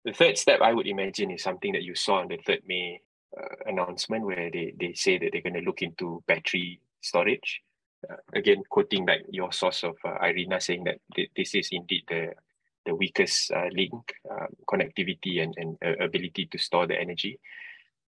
The 0.04 0.12
third 0.12 0.36
step 0.38 0.60
I 0.60 0.72
would 0.74 0.86
imagine 0.86 1.30
is 1.30 1.42
something 1.42 1.72
that 1.72 1.82
you 1.82 1.94
saw 1.94 2.20
on 2.20 2.28
the 2.28 2.36
3rd 2.36 2.60
May 2.66 3.00
uh, 3.36 3.56
announcement 3.66 4.24
where 4.24 4.50
they, 4.50 4.74
they 4.78 4.92
say 4.94 5.18
that 5.18 5.30
they're 5.32 5.42
going 5.42 5.54
to 5.54 5.60
look 5.60 5.82
into 5.82 6.22
battery 6.26 6.80
storage. 7.00 7.62
Uh, 8.08 8.16
again, 8.34 8.62
quoting 8.68 9.04
back 9.06 9.20
your 9.30 9.52
source 9.52 9.82
of 9.82 9.96
uh, 10.04 10.16
IRENA 10.20 10.60
saying 10.60 10.84
that 10.84 10.98
th- 11.14 11.30
this 11.36 11.54
is 11.54 11.68
indeed 11.72 12.02
the 12.08 12.32
the 12.86 12.94
weakest 12.94 13.50
uh, 13.50 13.68
link, 13.72 14.12
um, 14.30 14.48
connectivity 14.68 15.42
and, 15.42 15.54
and 15.56 15.78
uh, 15.82 16.04
ability 16.04 16.46
to 16.52 16.58
store 16.58 16.86
the 16.86 16.94
energy 16.94 17.38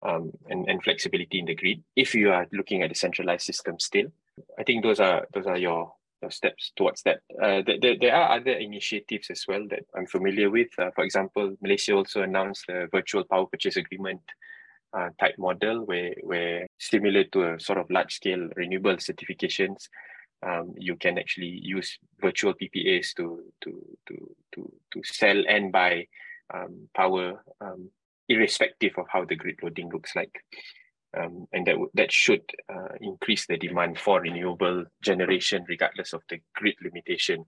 um, 0.03 0.32
and, 0.50 0.70
and 0.70 0.84
flexibility 0.84 1.39
in 1.39 1.46
the 1.46 1.55
grid. 1.55 1.82
If 1.96 2.13
you 2.13 2.32
are 2.32 2.46
looking 2.51 2.84
at 2.84 2.89
the 2.89 2.96
centralized 2.96 3.46
system 3.46 3.79
still, 3.79 4.08
I 4.60 4.63
think 4.63 4.84
those 4.84 5.00
are 5.00 5.27
those 5.34 5.48
are 5.48 5.58
your, 5.58 5.94
steps 6.29 6.72
towards 6.75 7.03
that. 7.03 7.20
Uh, 7.39 7.62
there, 7.79 7.96
there 8.01 8.15
are 8.15 8.38
other 8.38 8.53
initiatives 8.53 9.29
as 9.29 9.46
well 9.48 9.63
that 9.70 9.86
I'm 9.96 10.08
familiar 10.08 10.50
with. 10.50 10.70
for 10.74 11.03
example, 11.03 11.55
Malaysia 11.62 11.94
also 11.94 12.24
announced 12.24 12.65
the 12.67 12.88
virtual 12.91 13.24
power 13.25 13.46
purchase 13.46 13.75
agreement 13.77 14.22
uh, 14.96 15.10
type 15.20 15.36
model 15.38 15.86
where, 15.86 16.14
where 16.24 16.68
similar 16.80 17.24
to 17.25 17.54
a 17.54 17.60
sort 17.60 17.78
of 17.78 17.90
large 17.90 18.14
scale 18.14 18.48
renewable 18.56 18.96
certifications, 18.96 19.90
um, 20.46 20.74
you 20.78 20.96
can 20.96 21.18
actually 21.18 21.60
use 21.62 21.98
virtual 22.22 22.54
PPAs 22.54 23.14
to 23.16 23.44
to 23.62 23.98
to 24.08 24.36
to 24.54 24.74
to 24.94 25.02
sell 25.04 25.44
and 25.48 25.72
buy 25.72 26.06
um, 26.54 26.88
power 26.96 27.44
um, 27.62 27.90
irrespective 28.30 28.94
of 28.98 29.06
how 29.10 29.25
the 29.25 29.36
grid 29.36 29.58
loading 29.64 29.90
looks 29.92 30.16
like. 30.16 30.44
Um, 31.18 31.48
and 31.54 31.66
that 31.66 31.78
that 31.94 32.12
should 32.12 32.44
uh, 32.74 32.96
increase 33.00 33.48
the 33.48 33.58
demand 33.58 33.98
for 33.98 34.22
renewable 34.22 34.86
generation 35.02 35.66
regardless 35.68 36.14
of 36.14 36.22
the 36.30 36.40
grid 36.56 36.75
limitation. 36.84 37.46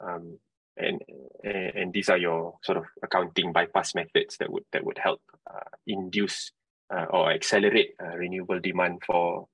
Um, 0.00 0.38
and, 0.76 1.02
and 1.42 1.92
these 1.92 2.08
are 2.08 2.18
your 2.18 2.58
sort 2.62 2.78
of 2.78 2.84
accounting 3.02 3.52
bypass 3.52 3.94
methods 3.94 4.36
that 4.38 4.50
would 4.50 4.64
that 4.72 4.84
would 4.84 4.98
help 4.98 5.20
uh, 5.50 5.70
induce 5.86 6.52
uh, 6.94 7.06
or 7.10 7.32
accelerate 7.32 7.94
uh, 8.02 8.16
renewable 8.16 8.60
demand 8.60 9.02
for 9.06 9.48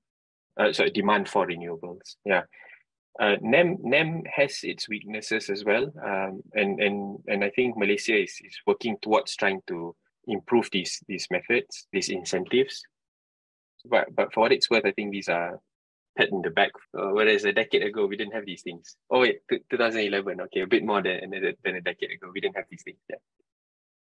uh, 0.57 0.73
sorry 0.73 0.91
demand 0.91 1.29
for 1.29 1.47
renewables. 1.47 2.15
Yeah. 2.25 2.43
Uh, 3.19 3.35
NEM 3.41 3.77
NEM 3.83 4.23
has 4.35 4.59
its 4.63 4.89
weaknesses 4.89 5.49
as 5.49 5.63
well, 5.63 5.91
um, 6.03 6.41
and 6.53 6.79
and 6.81 7.19
and 7.27 7.43
I 7.43 7.51
think 7.51 7.77
Malaysia 7.77 8.19
is, 8.19 8.33
is 8.43 8.57
working 8.65 8.97
towards 9.03 9.35
trying 9.35 9.61
to 9.67 9.95
improve 10.27 10.67
these 10.71 10.99
these 11.07 11.27
methods, 11.29 11.87
these 11.93 12.09
incentives. 12.09 12.81
But 13.85 14.07
but 14.15 14.33
for 14.33 14.41
what 14.41 14.51
it's 14.51 14.69
worth, 14.69 14.85
I 14.85 14.91
think 14.93 15.11
these 15.11 15.29
are 15.29 15.59
pat 16.17 16.29
in 16.29 16.41
the 16.41 16.49
back. 16.49 16.71
Uh, 16.97 17.09
whereas 17.11 17.45
a 17.45 17.53
decade 17.53 17.83
ago, 17.83 18.05
we 18.05 18.17
didn't 18.17 18.33
have 18.33 18.45
these 18.45 18.61
things. 18.61 18.95
Oh 19.09 19.21
wait, 19.21 19.39
t- 19.49 19.63
2011. 19.69 20.41
Okay, 20.41 20.61
a 20.61 20.67
bit 20.67 20.83
more 20.83 21.01
than 21.01 21.31
than 21.63 21.75
a 21.75 21.81
decade 21.81 22.11
ago, 22.11 22.31
we 22.33 22.41
didn't 22.41 22.55
have 22.55 22.65
these 22.69 22.83
things. 22.83 22.97
Yeah. 23.09 23.17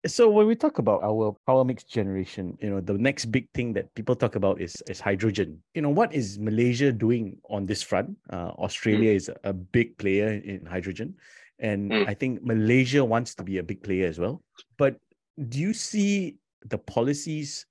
So 0.08 0.30
when 0.30 0.48
we 0.48 0.56
talk 0.56 0.80
about 0.80 1.04
our 1.04 1.36
power 1.46 1.64
mix 1.64 1.84
generation, 1.84 2.58
you 2.60 2.72
know, 2.72 2.82
the 2.82 2.98
next 2.98 3.26
big 3.26 3.48
thing 3.54 3.74
that 3.74 3.94
people 3.94 4.16
talk 4.16 4.36
about 4.36 4.60
is 4.60 4.76
is 4.90 5.00
hydrogen. 5.00 5.62
You 5.76 5.84
know, 5.84 5.94
what 5.94 6.14
is 6.14 6.40
Malaysia 6.40 6.92
doing 6.92 7.38
on 7.50 7.66
this 7.66 7.84
front? 7.84 8.18
Uh, 8.34 8.52
Australia 8.58 9.14
mm. 9.14 9.16
is 9.16 9.30
a 9.44 9.54
big 9.54 9.98
player 9.98 10.42
in 10.44 10.66
hydrogen, 10.66 11.14
and 11.60 11.92
mm. 11.92 12.08
I 12.10 12.16
think 12.16 12.42
Malaysia 12.44 13.06
wants 13.06 13.36
to 13.36 13.44
be 13.44 13.60
a 13.60 13.64
big 13.64 13.84
player 13.84 14.08
as 14.08 14.18
well. 14.18 14.42
But 14.78 14.98
do 15.38 15.60
you 15.60 15.74
see 15.74 16.38
the 16.66 16.78
policies 16.78 17.66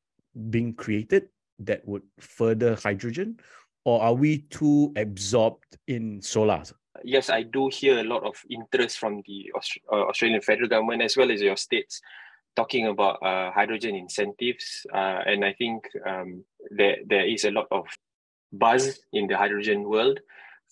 being 0.50 0.74
created 0.74 1.28
that 1.58 1.86
would 1.86 2.02
further 2.18 2.74
hydrogen, 2.74 3.38
or 3.84 4.02
are 4.02 4.14
we 4.14 4.38
too 4.50 4.92
absorbed 4.96 5.78
in 5.86 6.20
solar? 6.22 6.62
yes, 7.04 7.30
I 7.30 7.42
do 7.42 7.68
hear 7.68 8.00
a 8.00 8.04
lot 8.04 8.24
of 8.24 8.36
interest 8.50 8.98
from 8.98 9.22
the 9.26 9.52
Aust- 9.54 9.80
uh, 9.90 10.06
Australian 10.06 10.40
federal 10.40 10.68
government 10.68 11.02
as 11.02 11.16
well 11.16 11.30
as 11.30 11.40
your 11.40 11.56
states 11.56 12.00
talking 12.56 12.88
about 12.88 13.22
uh, 13.22 13.50
hydrogen 13.52 13.94
incentives. 13.94 14.86
Uh, 14.92 15.20
and 15.26 15.44
I 15.44 15.52
think 15.52 15.88
um, 16.06 16.44
there, 16.70 16.96
there 17.06 17.26
is 17.26 17.44
a 17.44 17.50
lot 17.50 17.66
of 17.70 17.86
buzz 18.52 19.00
in 19.12 19.28
the 19.28 19.36
hydrogen 19.36 19.88
world. 19.88 20.20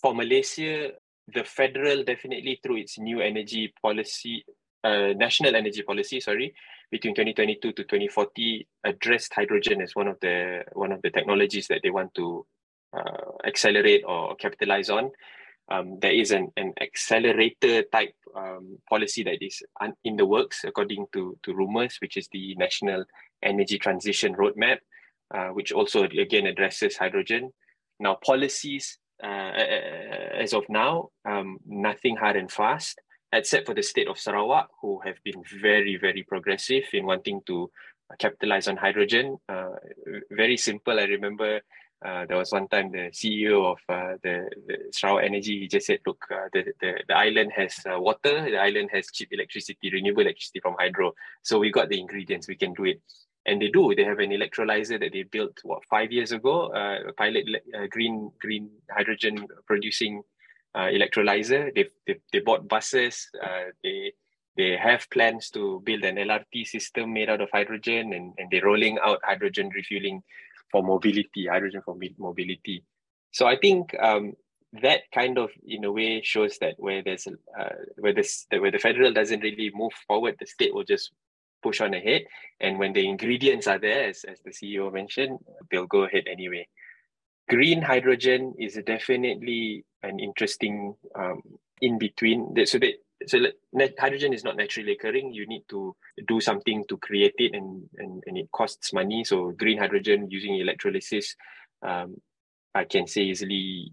For 0.02 0.14
Malaysia, 0.14 0.90
the 1.32 1.44
federal 1.44 2.04
definitely 2.04 2.60
through 2.62 2.78
its 2.78 2.98
new 2.98 3.20
energy 3.20 3.72
policy, 3.82 4.44
uh, 4.84 5.12
national 5.16 5.54
energy 5.54 5.82
policy, 5.82 6.20
sorry, 6.20 6.54
between 6.90 7.14
2022 7.14 7.72
to 7.72 7.82
2040, 7.82 8.66
addressed 8.84 9.32
hydrogen 9.34 9.82
as 9.82 9.94
one 9.94 10.08
of 10.08 10.18
the 10.20 10.62
one 10.72 10.92
of 10.92 11.02
the 11.02 11.10
technologies 11.10 11.68
that 11.68 11.80
they 11.82 11.90
want 11.90 12.14
to 12.14 12.46
uh, 12.96 13.46
accelerate 13.46 14.02
or 14.06 14.34
capitalize 14.36 14.90
on 14.90 15.10
um, 15.70 15.98
there 16.00 16.12
is 16.12 16.30
an, 16.30 16.50
an 16.56 16.72
accelerator 16.80 17.82
type 17.82 18.14
um, 18.34 18.78
policy 18.88 19.22
that 19.24 19.44
is 19.44 19.62
un- 19.80 19.94
in 20.04 20.16
the 20.16 20.24
works, 20.24 20.64
according 20.64 21.06
to, 21.12 21.36
to 21.42 21.54
rumors, 21.54 21.98
which 22.00 22.16
is 22.16 22.28
the 22.32 22.54
National 22.56 23.04
Energy 23.42 23.78
Transition 23.78 24.34
Roadmap, 24.34 24.78
uh, 25.34 25.48
which 25.48 25.72
also 25.72 26.04
again 26.04 26.46
addresses 26.46 26.96
hydrogen. 26.96 27.52
Now, 28.00 28.16
policies 28.24 28.98
uh, 29.22 29.26
as 29.26 30.54
of 30.54 30.64
now, 30.68 31.10
um, 31.28 31.58
nothing 31.66 32.16
hard 32.16 32.36
and 32.36 32.50
fast, 32.50 32.98
except 33.32 33.66
for 33.66 33.74
the 33.74 33.82
state 33.82 34.08
of 34.08 34.18
Sarawak, 34.18 34.68
who 34.80 35.00
have 35.04 35.16
been 35.22 35.42
very, 35.60 35.98
very 36.00 36.22
progressive 36.22 36.84
in 36.94 37.04
wanting 37.04 37.42
to 37.46 37.70
capitalize 38.18 38.68
on 38.68 38.78
hydrogen. 38.78 39.36
Uh, 39.50 39.72
very 40.30 40.56
simple. 40.56 40.98
I 40.98 41.04
remember 41.04 41.60
uh, 42.04 42.26
there 42.26 42.36
was 42.36 42.52
one 42.52 42.68
time 42.68 42.92
the 42.92 43.10
CEO 43.10 43.72
of 43.72 43.78
uh, 43.88 44.16
the, 44.22 44.48
the 44.66 44.76
Sarawak 44.92 45.24
Energy, 45.24 45.60
he 45.60 45.68
just 45.68 45.86
said, 45.86 45.98
look, 46.06 46.24
uh, 46.30 46.48
the, 46.52 46.66
the, 46.80 46.94
the 47.08 47.16
island 47.16 47.52
has 47.56 47.74
uh, 47.92 47.98
water, 47.98 48.48
the 48.50 48.56
island 48.56 48.90
has 48.92 49.10
cheap 49.12 49.28
electricity, 49.32 49.90
renewable 49.90 50.22
electricity 50.22 50.60
from 50.60 50.76
hydro. 50.78 51.12
So 51.42 51.58
we 51.58 51.72
got 51.72 51.88
the 51.88 52.00
ingredients, 52.00 52.46
we 52.46 52.54
can 52.54 52.72
do 52.74 52.84
it. 52.84 53.00
And 53.46 53.60
they 53.60 53.68
do. 53.68 53.94
They 53.94 54.04
have 54.04 54.18
an 54.18 54.30
electrolyzer 54.30 55.00
that 55.00 55.12
they 55.12 55.22
built, 55.24 55.58
what, 55.62 55.84
five 55.90 56.12
years 56.12 56.32
ago, 56.32 56.72
uh, 56.72 57.08
a 57.08 57.12
pilot 57.14 57.46
uh, 57.74 57.86
green 57.88 58.30
green 58.40 58.68
hydrogen 58.90 59.46
producing 59.66 60.22
electrolyzer. 60.76 61.74
They, 61.74 61.88
they, 62.06 62.20
they 62.30 62.40
bought 62.40 62.68
buses, 62.68 63.28
they 63.82 64.12
they 64.58 64.76
have 64.76 65.08
plans 65.10 65.50
to 65.50 65.80
build 65.84 66.02
an 66.02 66.16
LRT 66.16 66.66
system 66.66 67.12
made 67.12 67.30
out 67.30 67.40
of 67.40 67.48
hydrogen 67.52 68.12
and, 68.12 68.34
and 68.38 68.50
they're 68.50 68.64
rolling 68.64 68.98
out 69.00 69.20
hydrogen 69.22 69.70
refueling 69.72 70.20
for 70.70 70.82
mobility, 70.82 71.46
hydrogen 71.46 71.82
for 71.84 71.96
mobility. 72.18 72.84
So 73.32 73.46
I 73.46 73.56
think 73.56 73.94
um, 74.00 74.34
that 74.82 75.02
kind 75.14 75.38
of, 75.38 75.50
in 75.66 75.84
a 75.84 75.92
way, 75.92 76.22
shows 76.22 76.58
that 76.58 76.74
where 76.78 77.02
there's 77.02 77.26
uh, 77.26 77.68
where 77.96 78.14
this 78.14 78.46
where 78.50 78.70
the 78.70 78.78
federal 78.78 79.12
doesn't 79.12 79.40
really 79.40 79.70
move 79.74 79.92
forward, 80.06 80.36
the 80.38 80.46
state 80.46 80.74
will 80.74 80.84
just 80.84 81.12
push 81.62 81.80
on 81.80 81.94
ahead. 81.94 82.22
And 82.60 82.78
when 82.78 82.92
the 82.92 83.08
ingredients 83.08 83.66
are 83.66 83.78
there, 83.78 84.08
as, 84.08 84.24
as 84.24 84.40
the 84.44 84.50
CEO 84.50 84.92
mentioned, 84.92 85.38
they'll 85.70 85.86
go 85.86 86.04
ahead 86.04 86.24
anyway. 86.30 86.68
Green 87.48 87.82
hydrogen 87.82 88.54
is 88.58 88.78
definitely 88.86 89.84
an 90.02 90.20
interesting 90.20 90.94
um, 91.18 91.42
in 91.80 91.98
between. 91.98 92.54
So 92.66 92.78
that 92.78 92.94
so 93.26 93.38
hydrogen 93.98 94.32
is 94.32 94.44
not 94.44 94.56
naturally 94.56 94.92
occurring. 94.92 95.32
You 95.32 95.46
need 95.46 95.64
to 95.70 95.94
do 96.26 96.40
something 96.40 96.84
to 96.88 96.96
create 96.98 97.34
it, 97.38 97.54
and 97.54 97.88
and, 97.98 98.22
and 98.26 98.38
it 98.38 98.48
costs 98.52 98.92
money. 98.92 99.24
So 99.24 99.50
green 99.52 99.78
hydrogen 99.78 100.30
using 100.30 100.56
electrolysis, 100.58 101.34
um, 101.82 102.16
I 102.74 102.84
can 102.84 103.06
say 103.06 103.22
easily 103.22 103.92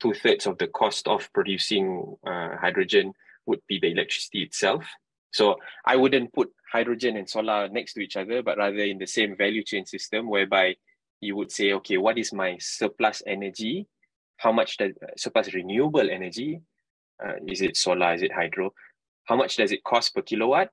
two 0.00 0.14
thirds 0.14 0.46
of 0.46 0.58
the 0.58 0.68
cost 0.68 1.08
of 1.08 1.32
producing 1.32 2.16
uh, 2.26 2.56
hydrogen 2.60 3.12
would 3.46 3.60
be 3.68 3.78
the 3.78 3.92
electricity 3.92 4.42
itself. 4.42 4.84
So 5.32 5.56
I 5.84 5.96
wouldn't 5.96 6.32
put 6.32 6.50
hydrogen 6.72 7.16
and 7.16 7.28
solar 7.28 7.68
next 7.68 7.94
to 7.94 8.00
each 8.00 8.16
other, 8.16 8.42
but 8.42 8.56
rather 8.56 8.78
in 8.78 8.98
the 8.98 9.06
same 9.06 9.36
value 9.36 9.64
chain 9.64 9.84
system, 9.84 10.28
whereby 10.28 10.76
you 11.20 11.36
would 11.36 11.50
say, 11.50 11.72
okay, 11.72 11.98
what 11.98 12.18
is 12.18 12.32
my 12.32 12.56
surplus 12.60 13.22
energy? 13.26 13.86
How 14.36 14.52
much 14.52 14.76
does 14.76 14.92
surplus 15.16 15.52
renewable 15.52 16.08
energy? 16.10 16.60
Uh, 17.22 17.34
is 17.46 17.62
it 17.62 17.76
solar? 17.76 18.14
Is 18.14 18.22
it 18.22 18.32
hydro? 18.32 18.72
How 19.24 19.36
much 19.36 19.56
does 19.56 19.72
it 19.72 19.84
cost 19.84 20.14
per 20.14 20.22
kilowatt? 20.22 20.70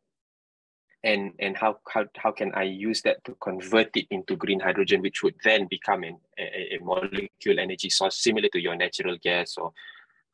And 1.04 1.34
and 1.40 1.58
how 1.58 1.80
how 1.88 2.06
how 2.18 2.32
can 2.32 2.52
I 2.54 2.64
use 2.64 3.02
that 3.04 3.24
to 3.26 3.36
convert 3.42 3.96
it 3.98 4.06
into 4.12 4.36
green 4.36 4.60
hydrogen, 4.60 5.02
which 5.02 5.24
would 5.24 5.36
then 5.44 5.68
become 5.68 6.04
an, 6.04 6.18
a, 6.38 6.76
a 6.76 6.80
molecule 6.84 7.60
energy 7.60 7.90
source 7.90 8.22
similar 8.22 8.50
to 8.50 8.62
your 8.62 8.76
natural 8.76 9.18
gas 9.24 9.58
or 9.58 9.72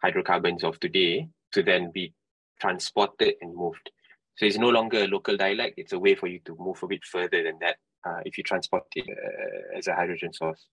hydrocarbons 0.04 0.64
of 0.64 0.80
today, 0.80 1.30
to 1.54 1.64
then 1.64 1.92
be 1.92 2.14
transported 2.60 3.36
and 3.42 3.56
moved. 3.56 3.92
So 4.36 4.46
it's 4.46 4.58
no 4.58 4.70
longer 4.70 5.04
a 5.04 5.08
local 5.08 5.38
dialect. 5.38 5.76
It's 5.78 5.94
a 5.94 6.00
way 6.00 6.16
for 6.16 6.28
you 6.28 6.40
to 6.46 6.56
move 6.60 6.84
a 6.84 6.88
bit 6.88 7.06
further 7.06 7.44
than 7.44 7.58
that 7.62 7.78
uh, 8.06 8.20
if 8.26 8.38
you 8.38 8.44
transport 8.44 8.84
it 8.96 9.06
uh, 9.10 9.78
as 9.78 9.88
a 9.88 9.96
hydrogen 9.96 10.34
source. 10.34 10.68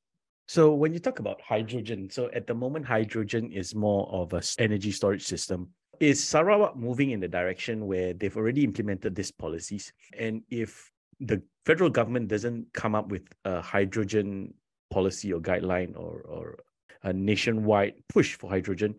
So 0.46 0.74
when 0.74 0.92
you 0.92 0.98
talk 0.98 1.20
about 1.20 1.40
hydrogen, 1.40 2.10
so 2.10 2.30
at 2.34 2.46
the 2.46 2.54
moment, 2.54 2.84
hydrogen 2.84 3.50
is 3.50 3.74
more 3.74 4.08
of 4.12 4.32
a 4.34 4.42
energy 4.58 4.92
storage 4.92 5.24
system. 5.24 5.70
Is 6.00 6.22
Sarawak 6.22 6.76
moving 6.76 7.12
in 7.12 7.20
the 7.20 7.28
direction 7.28 7.86
where 7.86 8.12
they've 8.12 8.36
already 8.36 8.64
implemented 8.64 9.14
these 9.14 9.30
policies? 9.30 9.92
And 10.18 10.42
if 10.50 10.90
the 11.20 11.42
federal 11.64 11.88
government 11.88 12.28
doesn't 12.28 12.72
come 12.74 12.94
up 12.94 13.08
with 13.08 13.22
a 13.44 13.62
hydrogen 13.62 14.52
policy 14.90 15.32
or 15.32 15.40
guideline 15.40 15.96
or, 15.96 16.20
or 16.22 16.58
a 17.04 17.12
nationwide 17.12 17.94
push 18.08 18.34
for 18.34 18.50
hydrogen, 18.50 18.96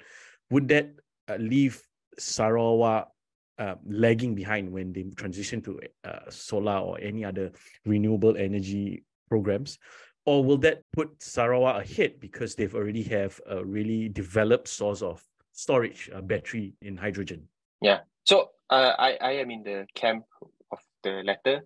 would 0.49 0.67
that 0.69 0.89
uh, 1.27 1.35
leave 1.35 1.81
Sarawak 2.17 3.09
uh, 3.57 3.75
lagging 3.85 4.35
behind 4.35 4.71
when 4.71 4.93
they 4.93 5.03
transition 5.15 5.61
to 5.61 5.79
uh, 6.03 6.29
solar 6.29 6.77
or 6.77 6.99
any 6.99 7.23
other 7.23 7.51
renewable 7.85 8.35
energy 8.35 9.03
programs? 9.29 9.77
Or 10.25 10.43
will 10.43 10.57
that 10.57 10.81
put 10.91 11.21
Sarawak 11.21 11.85
ahead 11.85 12.19
because 12.19 12.55
they've 12.55 12.73
already 12.73 13.03
have 13.03 13.39
a 13.47 13.63
really 13.63 14.09
developed 14.09 14.67
source 14.67 15.01
of 15.01 15.23
storage 15.51 16.09
uh, 16.13 16.21
battery 16.21 16.73
in 16.81 16.97
hydrogen? 16.97 17.47
Yeah. 17.81 17.99
So 18.25 18.49
uh, 18.69 18.93
I, 18.97 19.17
I 19.21 19.31
am 19.33 19.51
in 19.51 19.63
the 19.63 19.85
camp 19.93 20.25
of 20.71 20.79
the 21.03 21.21
latter. 21.23 21.63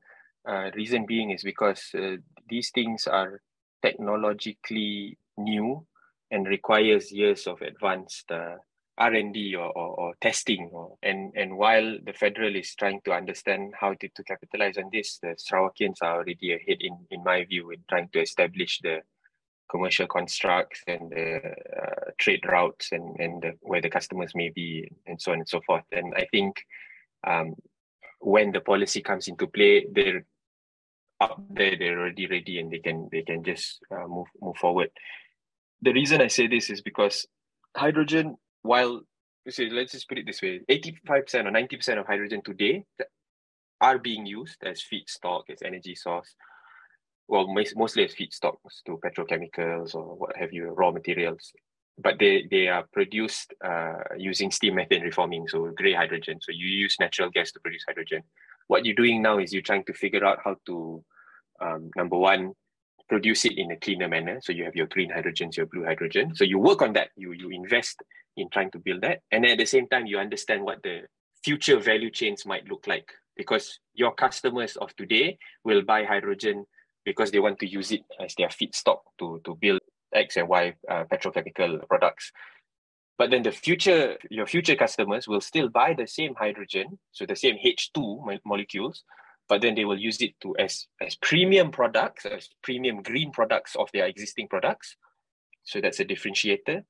Uh, 0.47 0.71
reason 0.75 1.05
being 1.05 1.31
is 1.31 1.43
because 1.43 1.91
uh, 1.97 2.15
these 2.49 2.71
things 2.71 3.07
are 3.07 3.41
technologically 3.81 5.17
new 5.37 5.85
and 6.31 6.47
requires 6.47 7.11
years 7.11 7.47
of 7.47 7.61
advanced 7.61 8.29
uh, 8.31 8.55
R&D 8.99 9.55
or, 9.55 9.71
or, 9.77 9.99
or, 9.99 10.13
testing. 10.21 10.69
Or, 10.73 10.97
and, 11.01 11.31
and 11.35 11.57
while 11.57 11.97
the 12.03 12.13
federal 12.13 12.55
is 12.55 12.75
trying 12.75 12.99
to 13.05 13.13
understand 13.13 13.73
how 13.79 13.93
to, 13.93 14.09
to 14.09 14.23
capitalize 14.23 14.77
on 14.77 14.89
this, 14.91 15.19
the 15.21 15.35
Sarawakians 15.37 15.97
are 16.01 16.17
already 16.17 16.53
ahead, 16.53 16.77
in, 16.81 16.97
in 17.09 17.23
my 17.23 17.45
view, 17.45 17.71
in 17.71 17.79
trying 17.89 18.09
to 18.09 18.21
establish 18.21 18.79
the 18.83 18.99
commercial 19.71 20.07
constructs 20.07 20.81
and 20.87 21.11
the 21.11 21.37
uh, 21.37 22.11
trade 22.17 22.41
routes 22.45 22.91
and, 22.91 23.19
and 23.19 23.41
the, 23.41 23.53
where 23.61 23.81
the 23.81 23.89
customers 23.89 24.33
may 24.35 24.49
be 24.49 24.91
and 25.07 25.21
so 25.21 25.31
on 25.31 25.39
and 25.39 25.47
so 25.47 25.61
forth. 25.65 25.83
And 25.91 26.13
I 26.17 26.25
think 26.31 26.57
um, 27.25 27.55
when 28.19 28.51
the 28.51 28.61
policy 28.61 29.01
comes 29.01 29.27
into 29.27 29.47
play, 29.47 29.85
they're 29.91 30.25
up 31.21 31.41
there, 31.49 31.75
they're 31.77 31.99
already 31.99 32.27
ready 32.27 32.59
and 32.59 32.71
they 32.71 32.79
can 32.79 33.09
they 33.11 33.21
can 33.21 33.43
just 33.43 33.79
uh, 33.91 34.07
move 34.07 34.27
move 34.41 34.55
forward. 34.55 34.89
The 35.81 35.93
reason 35.93 36.21
I 36.21 36.27
say 36.27 36.47
this 36.47 36.69
is 36.69 36.81
because 36.81 37.25
hydrogen 37.75 38.37
while 38.61 39.01
say, 39.51 39.69
let's 39.69 39.93
just 39.93 40.07
put 40.07 40.17
it 40.17 40.25
this 40.25 40.41
way 40.41 40.61
85% 40.69 41.07
or 41.09 41.51
90% 41.51 41.99
of 41.99 42.05
hydrogen 42.05 42.41
today 42.43 42.85
are 43.81 43.97
being 43.97 44.25
used 44.25 44.57
as 44.63 44.83
feedstock, 44.91 45.43
as 45.49 45.61
energy 45.63 45.95
source. 45.95 46.35
Well, 47.27 47.47
mostly 47.75 48.05
as 48.05 48.15
feedstocks 48.15 48.83
to 48.85 48.99
petrochemicals 49.03 49.95
or 49.95 50.15
what 50.15 50.35
have 50.35 50.51
you, 50.51 50.69
raw 50.69 50.91
materials. 50.91 51.51
But 51.97 52.17
they, 52.17 52.47
they 52.49 52.67
are 52.67 52.85
produced 52.91 53.53
uh, 53.63 54.03
using 54.17 54.51
steam 54.51 54.75
methane 54.75 55.03
reforming, 55.03 55.47
so 55.47 55.71
gray 55.75 55.93
hydrogen. 55.93 56.39
So 56.41 56.51
you 56.51 56.67
use 56.67 56.97
natural 56.99 57.29
gas 57.29 57.51
to 57.51 57.59
produce 57.59 57.83
hydrogen. 57.87 58.23
What 58.67 58.85
you're 58.85 58.95
doing 58.95 59.21
now 59.21 59.37
is 59.37 59.53
you're 59.53 59.61
trying 59.61 59.83
to 59.85 59.93
figure 59.93 60.25
out 60.25 60.39
how 60.43 60.55
to, 60.65 61.03
um, 61.61 61.91
number 61.95 62.17
one, 62.17 62.53
produce 63.09 63.45
it 63.45 63.57
in 63.57 63.71
a 63.71 63.77
cleaner 63.77 64.07
manner. 64.07 64.39
So 64.41 64.53
you 64.53 64.63
have 64.63 64.75
your 64.75 64.87
green 64.87 65.11
hydrogens, 65.11 65.57
your 65.57 65.65
blue 65.65 65.83
hydrogen. 65.83 66.35
So 66.35 66.43
you 66.43 66.59
work 66.59 66.81
on 66.81 66.93
that. 66.93 67.09
You 67.15 67.31
you 67.33 67.49
invest 67.49 68.01
in 68.37 68.49
trying 68.49 68.71
to 68.71 68.79
build 68.79 69.01
that. 69.01 69.19
And 69.31 69.45
at 69.45 69.57
the 69.57 69.65
same 69.65 69.87
time, 69.87 70.05
you 70.05 70.17
understand 70.19 70.63
what 70.63 70.81
the 70.83 71.01
future 71.43 71.79
value 71.79 72.11
chains 72.11 72.45
might 72.45 72.67
look 72.67 72.85
like 72.87 73.11
because 73.35 73.79
your 73.93 74.13
customers 74.13 74.75
of 74.77 74.95
today 74.95 75.37
will 75.63 75.81
buy 75.81 76.03
hydrogen 76.03 76.65
because 77.05 77.31
they 77.31 77.39
want 77.39 77.59
to 77.59 77.67
use 77.67 77.91
it 77.91 78.01
as 78.19 78.35
their 78.35 78.49
feedstock 78.49 78.99
to, 79.17 79.41
to 79.45 79.55
build 79.55 79.79
X 80.13 80.37
and 80.37 80.47
Y 80.47 80.73
uh, 80.89 81.05
petrochemical 81.05 81.87
products. 81.87 82.31
But 83.17 83.31
then 83.31 83.43
the 83.43 83.51
future, 83.51 84.17
your 84.29 84.45
future 84.45 84.75
customers 84.75 85.27
will 85.27 85.41
still 85.41 85.69
buy 85.69 85.93
the 85.93 86.07
same 86.07 86.35
hydrogen, 86.35 86.99
so 87.11 87.25
the 87.25 87.35
same 87.35 87.57
H2 87.57 88.39
molecules, 88.45 89.03
but 89.49 89.61
then 89.61 89.75
they 89.75 89.83
will 89.83 89.99
use 89.99 90.21
it 90.21 90.39
to 90.41 90.55
as, 90.57 90.87
as 91.01 91.15
premium 91.15 91.71
products, 91.71 92.25
as 92.25 92.47
premium 92.61 93.01
green 93.01 93.31
products 93.31 93.75
of 93.75 93.89
their 93.91 94.05
existing 94.05 94.47
products. 94.47 94.95
So 95.63 95.81
that's 95.81 95.99
a 95.99 96.05
differentiator 96.05 96.83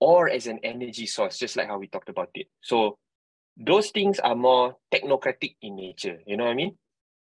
or 0.00 0.28
as 0.28 0.46
an 0.46 0.58
energy 0.62 1.06
source, 1.06 1.38
just 1.38 1.56
like 1.56 1.68
how 1.68 1.78
we 1.78 1.86
talked 1.86 2.08
about 2.08 2.30
it. 2.34 2.46
So 2.62 2.98
those 3.56 3.90
things 3.90 4.18
are 4.20 4.34
more 4.34 4.76
technocratic 4.92 5.56
in 5.60 5.76
nature. 5.76 6.18
You 6.26 6.36
know 6.36 6.44
what 6.44 6.52
I 6.52 6.54
mean? 6.54 6.78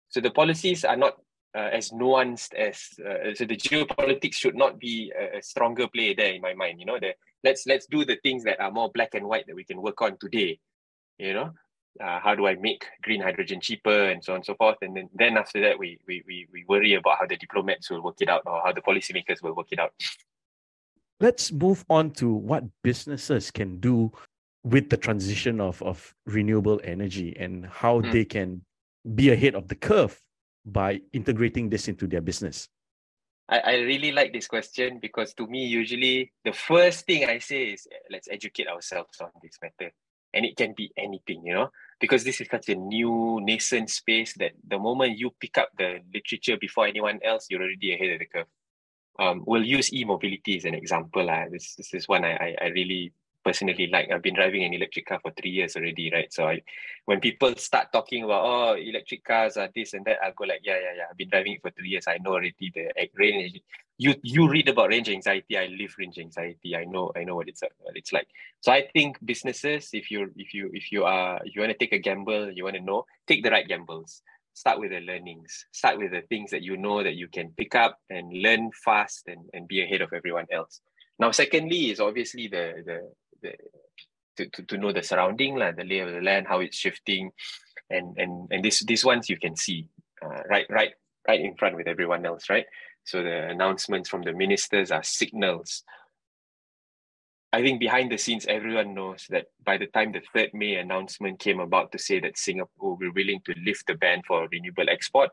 So 0.09 0.21
the 0.21 0.31
policies 0.31 0.85
are 0.85 0.97
not 0.97 1.15
uh, 1.55 1.69
as 1.73 1.89
nuanced 1.89 2.53
as 2.53 2.87
uh, 2.99 3.33
so 3.33 3.45
the 3.45 3.57
geopolitics 3.57 4.35
should 4.35 4.55
not 4.55 4.79
be 4.79 5.11
a, 5.17 5.39
a, 5.39 5.41
stronger 5.41 5.87
play 5.87 6.13
there 6.13 6.33
in 6.33 6.41
my 6.41 6.53
mind. 6.53 6.79
You 6.79 6.85
know, 6.85 6.99
the 6.99 7.13
let's 7.43 7.65
let's 7.67 7.87
do 7.87 8.05
the 8.05 8.17
things 8.23 8.43
that 8.45 8.61
are 8.61 8.71
more 8.71 8.89
black 8.93 9.15
and 9.15 9.27
white 9.27 9.47
that 9.47 9.55
we 9.55 9.65
can 9.65 9.81
work 9.81 10.01
on 10.01 10.17
today. 10.17 10.59
You 11.17 11.33
know, 11.33 11.51
uh, 11.99 12.19
how 12.19 12.35
do 12.35 12.47
I 12.47 12.55
make 12.55 12.85
green 13.01 13.21
hydrogen 13.21 13.59
cheaper 13.59 14.09
and 14.09 14.23
so 14.23 14.33
on 14.33 14.37
and 14.37 14.45
so 14.45 14.55
forth. 14.55 14.77
And 14.81 14.95
then, 14.95 15.09
then 15.13 15.37
after 15.37 15.59
that, 15.61 15.77
we, 15.77 15.99
we 16.07 16.23
we 16.25 16.47
we 16.51 16.65
worry 16.67 16.93
about 16.93 17.17
how 17.19 17.25
the 17.25 17.37
diplomats 17.37 17.89
will 17.89 18.01
work 18.01 18.15
it 18.21 18.29
out 18.29 18.43
or 18.45 18.61
how 18.63 18.71
the 18.71 18.81
policymakers 18.81 19.41
will 19.41 19.55
work 19.55 19.67
it 19.71 19.79
out 19.79 19.93
let's 21.21 21.51
move 21.51 21.85
on 21.89 22.11
to 22.11 22.33
what 22.33 22.63
businesses 22.83 23.51
can 23.51 23.79
do 23.79 24.11
with 24.63 24.89
the 24.89 24.97
transition 24.97 25.61
of, 25.61 25.81
of 25.83 26.13
renewable 26.25 26.81
energy 26.83 27.35
and 27.39 27.65
how 27.67 28.01
mm. 28.01 28.11
they 28.11 28.25
can 28.25 28.61
be 29.15 29.29
ahead 29.29 29.55
of 29.55 29.67
the 29.67 29.75
curve 29.75 30.19
by 30.65 30.99
integrating 31.13 31.69
this 31.69 31.87
into 31.87 32.07
their 32.07 32.21
business. 32.21 32.67
I, 33.49 33.59
I 33.59 33.73
really 33.77 34.11
like 34.11 34.33
this 34.33 34.47
question 34.47 34.99
because 35.01 35.33
to 35.35 35.47
me, 35.47 35.65
usually 35.65 36.31
the 36.43 36.53
first 36.53 37.05
thing 37.05 37.25
I 37.25 37.39
say 37.39 37.65
is 37.65 37.87
let's 38.09 38.27
educate 38.29 38.67
ourselves 38.67 39.19
on 39.21 39.29
this 39.41 39.57
matter. 39.61 39.91
And 40.33 40.45
it 40.45 40.55
can 40.55 40.73
be 40.75 40.91
anything, 40.97 41.45
you 41.45 41.53
know, 41.53 41.69
because 41.99 42.23
this 42.23 42.39
is 42.39 42.47
such 42.49 42.69
a 42.69 42.75
new 42.75 43.39
nascent 43.41 43.89
space 43.89 44.33
that 44.37 44.51
the 44.67 44.79
moment 44.79 45.17
you 45.17 45.31
pick 45.39 45.57
up 45.57 45.69
the 45.77 45.99
literature 46.13 46.57
before 46.57 46.87
anyone 46.87 47.19
else, 47.23 47.47
you're 47.49 47.61
already 47.61 47.93
ahead 47.93 48.11
of 48.11 48.19
the 48.19 48.25
curve 48.25 48.47
um, 49.19 49.43
we'll 49.45 49.63
use 49.63 49.93
e-mobility 49.93 50.57
as 50.57 50.65
an 50.65 50.73
example. 50.73 51.29
Uh. 51.29 51.45
This, 51.51 51.75
this 51.75 51.93
is 51.93 52.07
one 52.07 52.25
I, 52.25 52.55
I 52.61 52.67
really 52.67 53.13
personally 53.43 53.87
like. 53.91 54.09
I've 54.11 54.21
been 54.21 54.35
driving 54.35 54.63
an 54.63 54.73
electric 54.73 55.05
car 55.05 55.19
for 55.21 55.31
three 55.31 55.51
years 55.51 55.75
already, 55.75 56.11
right? 56.11 56.31
So 56.31 56.47
I, 56.47 56.61
when 57.05 57.19
people 57.19 57.55
start 57.55 57.91
talking 57.91 58.23
about, 58.23 58.43
oh, 58.45 58.75
electric 58.75 59.23
cars 59.23 59.57
are 59.57 59.69
this 59.75 59.93
and 59.93 60.05
that, 60.05 60.17
I'll 60.23 60.33
go 60.33 60.45
like, 60.45 60.61
yeah, 60.63 60.77
yeah, 60.77 60.93
yeah. 60.97 61.03
I've 61.09 61.17
been 61.17 61.29
driving 61.29 61.53
it 61.53 61.61
for 61.61 61.71
three 61.71 61.89
years. 61.89 62.05
I 62.07 62.17
know 62.17 62.31
already 62.31 62.71
the 62.73 62.91
range. 63.15 63.59
You 63.97 64.15
you 64.23 64.49
read 64.49 64.67
about 64.67 64.89
range 64.89 65.09
anxiety. 65.09 65.57
I 65.57 65.67
live 65.67 65.93
range 65.99 66.17
anxiety. 66.17 66.75
I 66.75 66.85
know 66.85 67.11
I 67.15 67.23
know 67.23 67.35
what 67.35 67.47
it's 67.47 67.61
what 67.61 67.95
it's 67.95 68.11
like. 68.11 68.27
So 68.61 68.71
I 68.71 68.87
think 68.93 69.19
businesses, 69.23 69.89
if 69.93 70.09
you 70.09 70.31
if 70.35 70.53
you 70.53 70.71
if 70.73 70.91
you 70.91 71.03
are 71.03 71.39
if 71.43 71.55
you 71.55 71.61
want 71.61 71.71
to 71.71 71.77
take 71.77 71.93
a 71.93 71.99
gamble, 71.99 72.51
you 72.51 72.63
want 72.63 72.77
to 72.77 72.81
know, 72.81 73.05
take 73.27 73.43
the 73.43 73.51
right 73.51 73.67
gambles 73.67 74.23
start 74.53 74.79
with 74.79 74.91
the 74.91 74.99
learnings 74.99 75.65
start 75.71 75.97
with 75.97 76.11
the 76.11 76.21
things 76.29 76.51
that 76.51 76.61
you 76.61 76.77
know 76.77 77.03
that 77.03 77.15
you 77.15 77.27
can 77.27 77.49
pick 77.57 77.75
up 77.75 77.97
and 78.09 78.33
learn 78.33 78.69
fast 78.83 79.27
and, 79.27 79.49
and 79.53 79.67
be 79.67 79.81
ahead 79.83 80.01
of 80.01 80.11
everyone 80.13 80.45
else 80.51 80.81
now 81.19 81.31
secondly 81.31 81.89
is 81.89 81.99
obviously 81.99 82.47
the 82.47 82.83
the, 82.85 83.11
the 83.41 83.53
to, 84.37 84.49
to, 84.49 84.63
to 84.63 84.77
know 84.77 84.91
the 84.91 85.03
surrounding 85.03 85.55
like 85.55 85.75
the 85.75 85.83
lay 85.83 85.99
of 85.99 86.11
the 86.11 86.21
land 86.21 86.47
how 86.47 86.59
it's 86.59 86.77
shifting. 86.77 87.31
And 87.89 88.17
and 88.17 88.47
and 88.51 88.63
this 88.63 88.83
these 88.85 89.03
ones 89.05 89.29
you 89.29 89.37
can 89.37 89.55
see 89.55 89.87
uh, 90.23 90.43
right 90.49 90.65
right 90.69 90.91
right 91.27 91.41
in 91.41 91.55
front 91.55 91.75
with 91.75 91.87
everyone 91.87 92.25
else 92.25 92.49
right? 92.49 92.65
So 93.03 93.23
the 93.23 93.49
announcements 93.49 94.09
from 94.09 94.21
the 94.21 94.33
ministers 94.33 94.91
are 94.91 95.03
signals. 95.03 95.83
I 97.53 97.61
think 97.61 97.81
behind 97.81 98.11
the 98.11 98.17
scenes, 98.17 98.45
everyone 98.45 98.93
knows 98.93 99.25
that 99.29 99.47
by 99.65 99.77
the 99.77 99.87
time 99.87 100.13
the 100.13 100.21
3rd 100.33 100.53
May 100.53 100.75
announcement 100.75 101.39
came 101.39 101.59
about 101.59 101.91
to 101.91 101.99
say 101.99 102.21
that 102.21 102.37
Singapore 102.37 102.95
were 102.95 103.11
willing 103.11 103.41
to 103.45 103.53
lift 103.65 103.87
the 103.87 103.95
ban 103.95 104.21
for 104.25 104.47
renewable 104.49 104.89
export, 104.89 105.31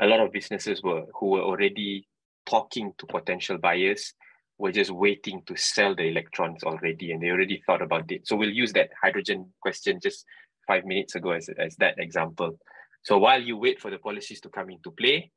a 0.00 0.06
lot 0.06 0.20
of 0.20 0.32
businesses 0.32 0.82
were 0.82 1.04
who 1.14 1.26
were 1.26 1.42
already 1.42 2.08
talking 2.46 2.92
to 2.96 3.06
potential 3.06 3.58
buyers 3.58 4.14
were 4.58 4.72
just 4.72 4.90
waiting 4.90 5.42
to 5.46 5.56
sell 5.56 5.94
the 5.94 6.08
electrons 6.08 6.62
already 6.62 7.12
and 7.12 7.22
they 7.22 7.30
already 7.30 7.62
thought 7.66 7.82
about 7.82 8.10
it. 8.12 8.26
So 8.26 8.36
we'll 8.36 8.50
use 8.50 8.72
that 8.74 8.90
hydrogen 9.02 9.52
question 9.60 9.98
just 10.00 10.24
five 10.66 10.84
minutes 10.84 11.14
ago 11.14 11.30
as, 11.30 11.48
as 11.58 11.76
that 11.76 11.94
example. 11.98 12.58
So 13.02 13.18
while 13.18 13.42
you 13.42 13.56
wait 13.56 13.80
for 13.80 13.90
the 13.90 13.98
policies 13.98 14.40
to 14.42 14.48
come 14.48 14.70
into 14.70 14.90
play, 14.92 15.30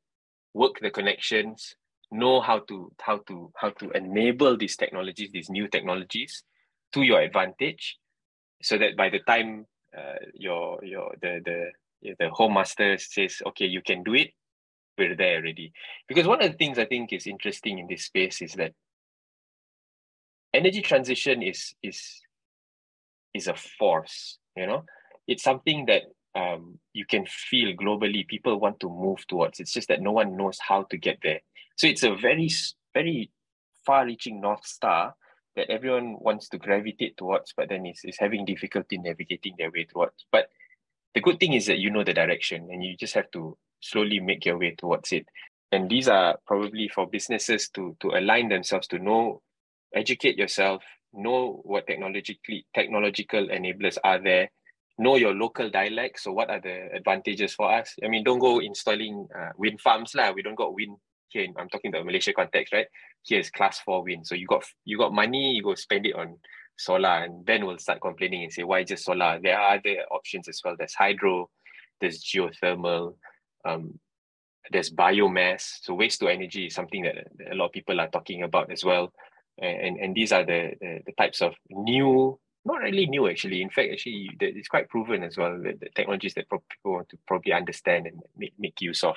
work 0.53 0.79
the 0.79 0.91
connections, 0.91 1.75
know 2.11 2.39
how 2.39 2.59
to 2.59 2.91
how 3.01 3.17
to 3.27 3.51
how 3.55 3.69
to 3.71 3.89
enable 3.91 4.55
these 4.57 4.77
technologies, 4.77 5.31
these 5.31 5.49
new 5.49 5.67
technologies, 5.67 6.43
to 6.93 7.01
your 7.01 7.21
advantage, 7.21 7.97
so 8.61 8.77
that 8.77 8.95
by 8.95 9.09
the 9.09 9.19
time 9.19 9.65
uh, 9.97 10.19
your 10.33 10.83
your 10.83 11.15
the 11.21 11.41
the 11.43 12.15
the 12.19 12.29
home 12.29 12.53
master 12.53 12.97
says, 12.97 13.41
okay, 13.47 13.65
you 13.65 13.81
can 13.81 14.03
do 14.03 14.13
it, 14.13 14.31
we're 14.97 15.15
there 15.15 15.37
already. 15.37 15.73
Because 16.07 16.27
one 16.27 16.43
of 16.43 16.51
the 16.51 16.57
things 16.57 16.77
I 16.77 16.85
think 16.85 17.11
is 17.11 17.25
interesting 17.25 17.79
in 17.79 17.87
this 17.87 18.05
space 18.05 18.43
is 18.43 18.53
that 18.53 18.73
energy 20.55 20.81
transition 20.81 21.41
is 21.41 21.75
is 21.83 22.21
is 23.33 23.47
a 23.47 23.55
force. 23.55 24.37
You 24.55 24.67
know, 24.67 24.85
it's 25.27 25.43
something 25.43 25.85
that 25.87 26.03
um, 26.35 26.79
you 26.93 27.05
can 27.05 27.25
feel 27.25 27.73
globally 27.75 28.27
people 28.27 28.59
want 28.59 28.79
to 28.81 28.89
move 28.89 29.25
towards. 29.27 29.59
It's 29.59 29.73
just 29.73 29.87
that 29.87 30.01
no 30.01 30.11
one 30.11 30.37
knows 30.37 30.57
how 30.59 30.83
to 30.83 30.97
get 30.97 31.19
there. 31.23 31.39
So 31.77 31.87
it's 31.87 32.03
a 32.03 32.15
very, 32.15 32.49
very 32.93 33.31
far-reaching 33.85 34.41
north 34.41 34.65
star 34.65 35.15
that 35.55 35.69
everyone 35.69 36.17
wants 36.19 36.49
to 36.49 36.57
gravitate 36.57 37.15
towards, 37.17 37.53
but 37.55 37.69
then 37.69 37.85
is, 37.85 38.01
is 38.03 38.17
having 38.17 38.45
difficulty 38.45 38.97
navigating 38.97 39.55
their 39.57 39.71
way 39.71 39.85
towards. 39.85 40.25
But 40.31 40.49
the 41.13 41.21
good 41.21 41.39
thing 41.39 41.53
is 41.53 41.65
that 41.67 41.79
you 41.79 41.89
know 41.89 42.03
the 42.03 42.13
direction 42.13 42.67
and 42.69 42.83
you 42.83 42.97
just 42.97 43.13
have 43.13 43.31
to 43.31 43.57
slowly 43.79 44.19
make 44.19 44.45
your 44.45 44.57
way 44.57 44.75
towards 44.77 45.11
it. 45.13 45.25
And 45.71 45.89
these 45.89 46.07
are 46.09 46.37
probably 46.45 46.89
for 46.89 47.07
businesses 47.07 47.69
to 47.69 47.95
to 48.01 48.09
align 48.09 48.49
themselves 48.49 48.87
to 48.87 48.99
know, 48.99 49.41
educate 49.93 50.37
yourself, 50.37 50.83
know 51.13 51.61
what 51.63 51.87
technologically 51.87 52.65
technological 52.73 53.47
enablers 53.47 53.97
are 54.03 54.21
there, 54.21 54.49
know 54.97 55.15
your 55.15 55.33
local 55.33 55.69
dialect. 55.69 56.19
So 56.19 56.31
what 56.31 56.49
are 56.49 56.59
the 56.59 56.89
advantages 56.93 57.53
for 57.53 57.71
us? 57.71 57.93
I 58.03 58.07
mean, 58.07 58.23
don't 58.23 58.39
go 58.39 58.59
installing 58.59 59.27
uh, 59.37 59.49
wind 59.57 59.81
farms 59.81 60.15
lah. 60.15 60.31
We 60.31 60.41
don't 60.41 60.55
got 60.55 60.73
wind 60.73 60.97
here. 61.29 61.43
In, 61.43 61.53
I'm 61.57 61.69
talking 61.69 61.89
about 61.89 62.05
Malaysia 62.05 62.33
context, 62.33 62.73
right? 62.73 62.87
Here 63.23 63.39
is 63.39 63.49
class 63.49 63.79
four 63.79 64.03
wind. 64.03 64.27
So 64.27 64.35
you 64.35 64.47
got 64.47 64.63
you 64.85 64.97
got 64.97 65.13
money, 65.13 65.53
you 65.53 65.63
go 65.63 65.75
spend 65.75 66.05
it 66.05 66.15
on 66.15 66.37
solar, 66.77 67.23
and 67.23 67.45
then 67.45 67.65
we'll 67.65 67.77
start 67.77 68.01
complaining 68.01 68.43
and 68.43 68.53
say 68.53 68.63
why 68.63 68.83
just 68.83 69.05
solar? 69.05 69.39
There 69.41 69.57
are 69.57 69.75
other 69.75 70.03
options 70.11 70.47
as 70.47 70.61
well. 70.63 70.75
There's 70.77 70.93
hydro, 70.93 71.49
there's 71.99 72.23
geothermal, 72.23 73.15
um, 73.65 73.99
there's 74.71 74.91
biomass. 74.91 75.79
So 75.81 75.93
waste 75.93 76.19
to 76.19 76.27
energy 76.27 76.67
is 76.67 76.75
something 76.75 77.03
that 77.03 77.27
a 77.51 77.55
lot 77.55 77.67
of 77.67 77.71
people 77.71 77.99
are 77.99 78.09
talking 78.09 78.43
about 78.43 78.71
as 78.71 78.83
well. 78.83 79.11
And 79.57 79.97
and 79.97 80.15
these 80.15 80.31
are 80.31 80.45
the 80.45 80.73
the, 80.79 80.99
the 81.05 81.11
types 81.13 81.41
of 81.41 81.53
new 81.69 82.39
not 82.65 82.81
really 82.81 83.05
new 83.05 83.29
actually. 83.29 83.61
In 83.61 83.69
fact, 83.69 83.89
actually, 83.93 84.29
it's 84.39 84.67
quite 84.67 84.89
proven 84.89 85.23
as 85.23 85.37
well. 85.37 85.57
The, 85.57 85.73
the 85.79 85.89
technologies 85.95 86.33
that 86.33 86.49
people 86.49 86.93
want 86.93 87.09
to 87.09 87.17
probably 87.27 87.53
understand 87.53 88.07
and 88.07 88.21
make, 88.35 88.53
make 88.57 88.81
use 88.81 89.03
of. 89.03 89.15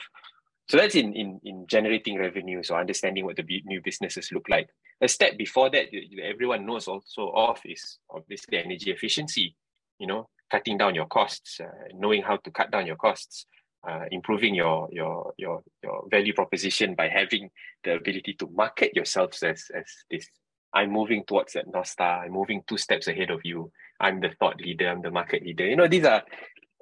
So 0.68 0.77
that's 0.77 0.94
in, 0.94 1.14
in 1.14 1.40
in 1.44 1.66
generating 1.66 2.18
revenue, 2.18 2.62
so 2.62 2.77
understanding 2.77 3.24
what 3.24 3.37
the 3.37 3.62
new 3.64 3.81
businesses 3.81 4.31
look 4.33 4.48
like. 4.51 4.68
A 5.01 5.09
step 5.09 5.38
before 5.38 5.70
that, 5.70 5.87
everyone 6.22 6.66
knows 6.66 6.88
also 6.88 7.31
of 7.31 7.59
is 7.64 7.98
obviously 8.11 8.59
energy 8.59 8.90
efficiency. 8.90 9.57
You 9.98 10.07
know, 10.07 10.29
cutting 10.51 10.77
down 10.77 10.94
your 10.94 11.07
costs, 11.07 11.61
uh, 11.61 11.88
knowing 11.94 12.22
how 12.22 12.37
to 12.37 12.51
cut 12.51 12.70
down 12.70 12.87
your 12.87 12.96
costs, 12.96 13.46
uh, 13.87 14.05
improving 14.11 14.55
your 14.55 14.88
your 14.91 15.33
your 15.37 15.62
your 15.83 16.07
value 16.11 16.33
proposition 16.33 16.95
by 16.95 17.09
having 17.09 17.51
the 17.85 17.95
ability 17.95 18.35
to 18.35 18.49
market 18.55 18.95
yourselves 18.95 19.43
as 19.43 19.64
as 19.75 19.87
this 20.11 20.29
I'm 20.73 20.93
moving 20.93 21.25
towards 21.25 21.55
that 21.55 21.73
North 21.73 21.87
Star. 21.87 22.25
I'm 22.25 22.33
moving 22.33 22.62
two 22.67 22.79
steps 22.79 23.09
ahead 23.09 23.31
of 23.31 23.41
you. 23.45 23.73
I'm 24.01 24.21
the 24.21 24.31
thought 24.38 24.61
leader. 24.61 24.88
I'm 24.88 25.03
the 25.03 25.11
market 25.11 25.43
leader. 25.43 25.67
You 25.67 25.77
know, 25.77 25.88
these 25.88 26.05
are, 26.05 26.23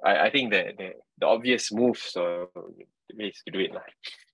I, 0.03 0.27
I 0.27 0.29
think, 0.29 0.51
the, 0.51 0.73
the, 0.77 0.89
the 1.19 1.25
obvious 1.25 1.71
moves 1.71 2.01
so 2.01 2.49
ways 3.13 3.41
to 3.45 3.51
do 3.51 3.59
it. 3.59 3.71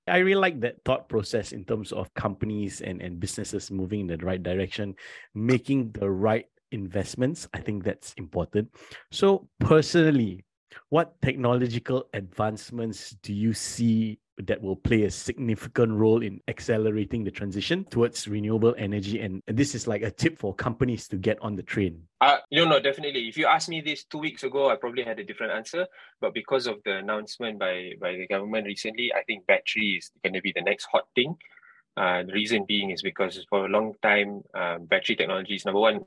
I 0.07 0.17
really 0.17 0.39
like 0.39 0.59
that 0.61 0.83
thought 0.83 1.07
process 1.07 1.51
in 1.53 1.63
terms 1.63 1.91
of 1.91 2.13
companies 2.13 2.81
and, 2.81 3.01
and 3.01 3.19
businesses 3.19 3.71
moving 3.71 4.01
in 4.01 4.07
the 4.07 4.17
right 4.17 4.41
direction, 4.41 4.95
making 5.33 5.91
the 5.91 6.09
right 6.09 6.47
investments. 6.71 7.47
I 7.53 7.59
think 7.59 7.83
that's 7.83 8.13
important. 8.17 8.69
So, 9.11 9.47
personally, 9.59 10.43
what 10.89 11.21
technological 11.21 12.07
advancements 12.13 13.11
do 13.21 13.33
you 13.33 13.53
see 13.53 14.19
that 14.37 14.61
will 14.61 14.75
play 14.75 15.03
a 15.03 15.11
significant 15.11 15.93
role 15.93 16.23
in 16.23 16.41
accelerating 16.47 17.23
the 17.23 17.31
transition 17.31 17.85
towards 17.85 18.27
renewable 18.27 18.73
energy. 18.77 19.19
And, 19.21 19.41
this 19.47 19.75
is 19.75 19.87
like 19.87 20.01
a 20.01 20.09
tip 20.09 20.39
for 20.39 20.53
companies 20.55 21.07
to 21.09 21.17
get 21.17 21.37
on 21.41 21.55
the 21.55 21.63
train. 21.63 22.01
Uh, 22.21 22.37
you 22.49 22.65
know, 22.65 22.79
definitely. 22.79 23.27
If 23.27 23.37
you 23.37 23.45
asked 23.45 23.69
me 23.69 23.81
this 23.81 24.05
two 24.05 24.17
weeks 24.17 24.43
ago, 24.43 24.69
I 24.69 24.75
probably 24.75 25.03
had 25.03 25.19
a 25.19 25.23
different 25.23 25.53
answer. 25.53 25.85
But 26.19 26.33
because 26.33 26.65
of 26.65 26.77
the 26.85 26.97
announcement 26.97 27.59
by, 27.59 27.91
by 28.01 28.13
the 28.13 28.27
government 28.27 28.65
recently, 28.65 29.13
I 29.13 29.23
think 29.23 29.45
battery 29.45 29.97
is 29.99 30.11
going 30.23 30.33
to 30.33 30.41
be 30.41 30.51
the 30.55 30.61
next 30.61 30.85
hot 30.85 31.07
thing. 31.13 31.35
Uh, 31.95 32.23
the 32.23 32.33
reason 32.33 32.65
being 32.67 32.89
is 32.89 33.03
because 33.03 33.45
for 33.49 33.65
a 33.65 33.69
long 33.69 33.93
time, 34.01 34.41
um, 34.55 34.85
battery 34.85 35.15
technology 35.15 35.55
is 35.55 35.65
number 35.65 35.79
one. 35.79 36.03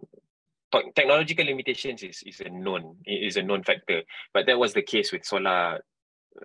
Technological 0.72 1.46
limitations 1.46 2.02
is, 2.02 2.22
is 2.26 2.40
a 2.40 2.48
known 2.48 2.96
is 3.06 3.36
a 3.36 3.42
known 3.42 3.62
factor, 3.62 4.02
but 4.34 4.46
that 4.46 4.58
was 4.58 4.74
the 4.74 4.82
case 4.82 5.12
with 5.12 5.24
solar 5.24 5.80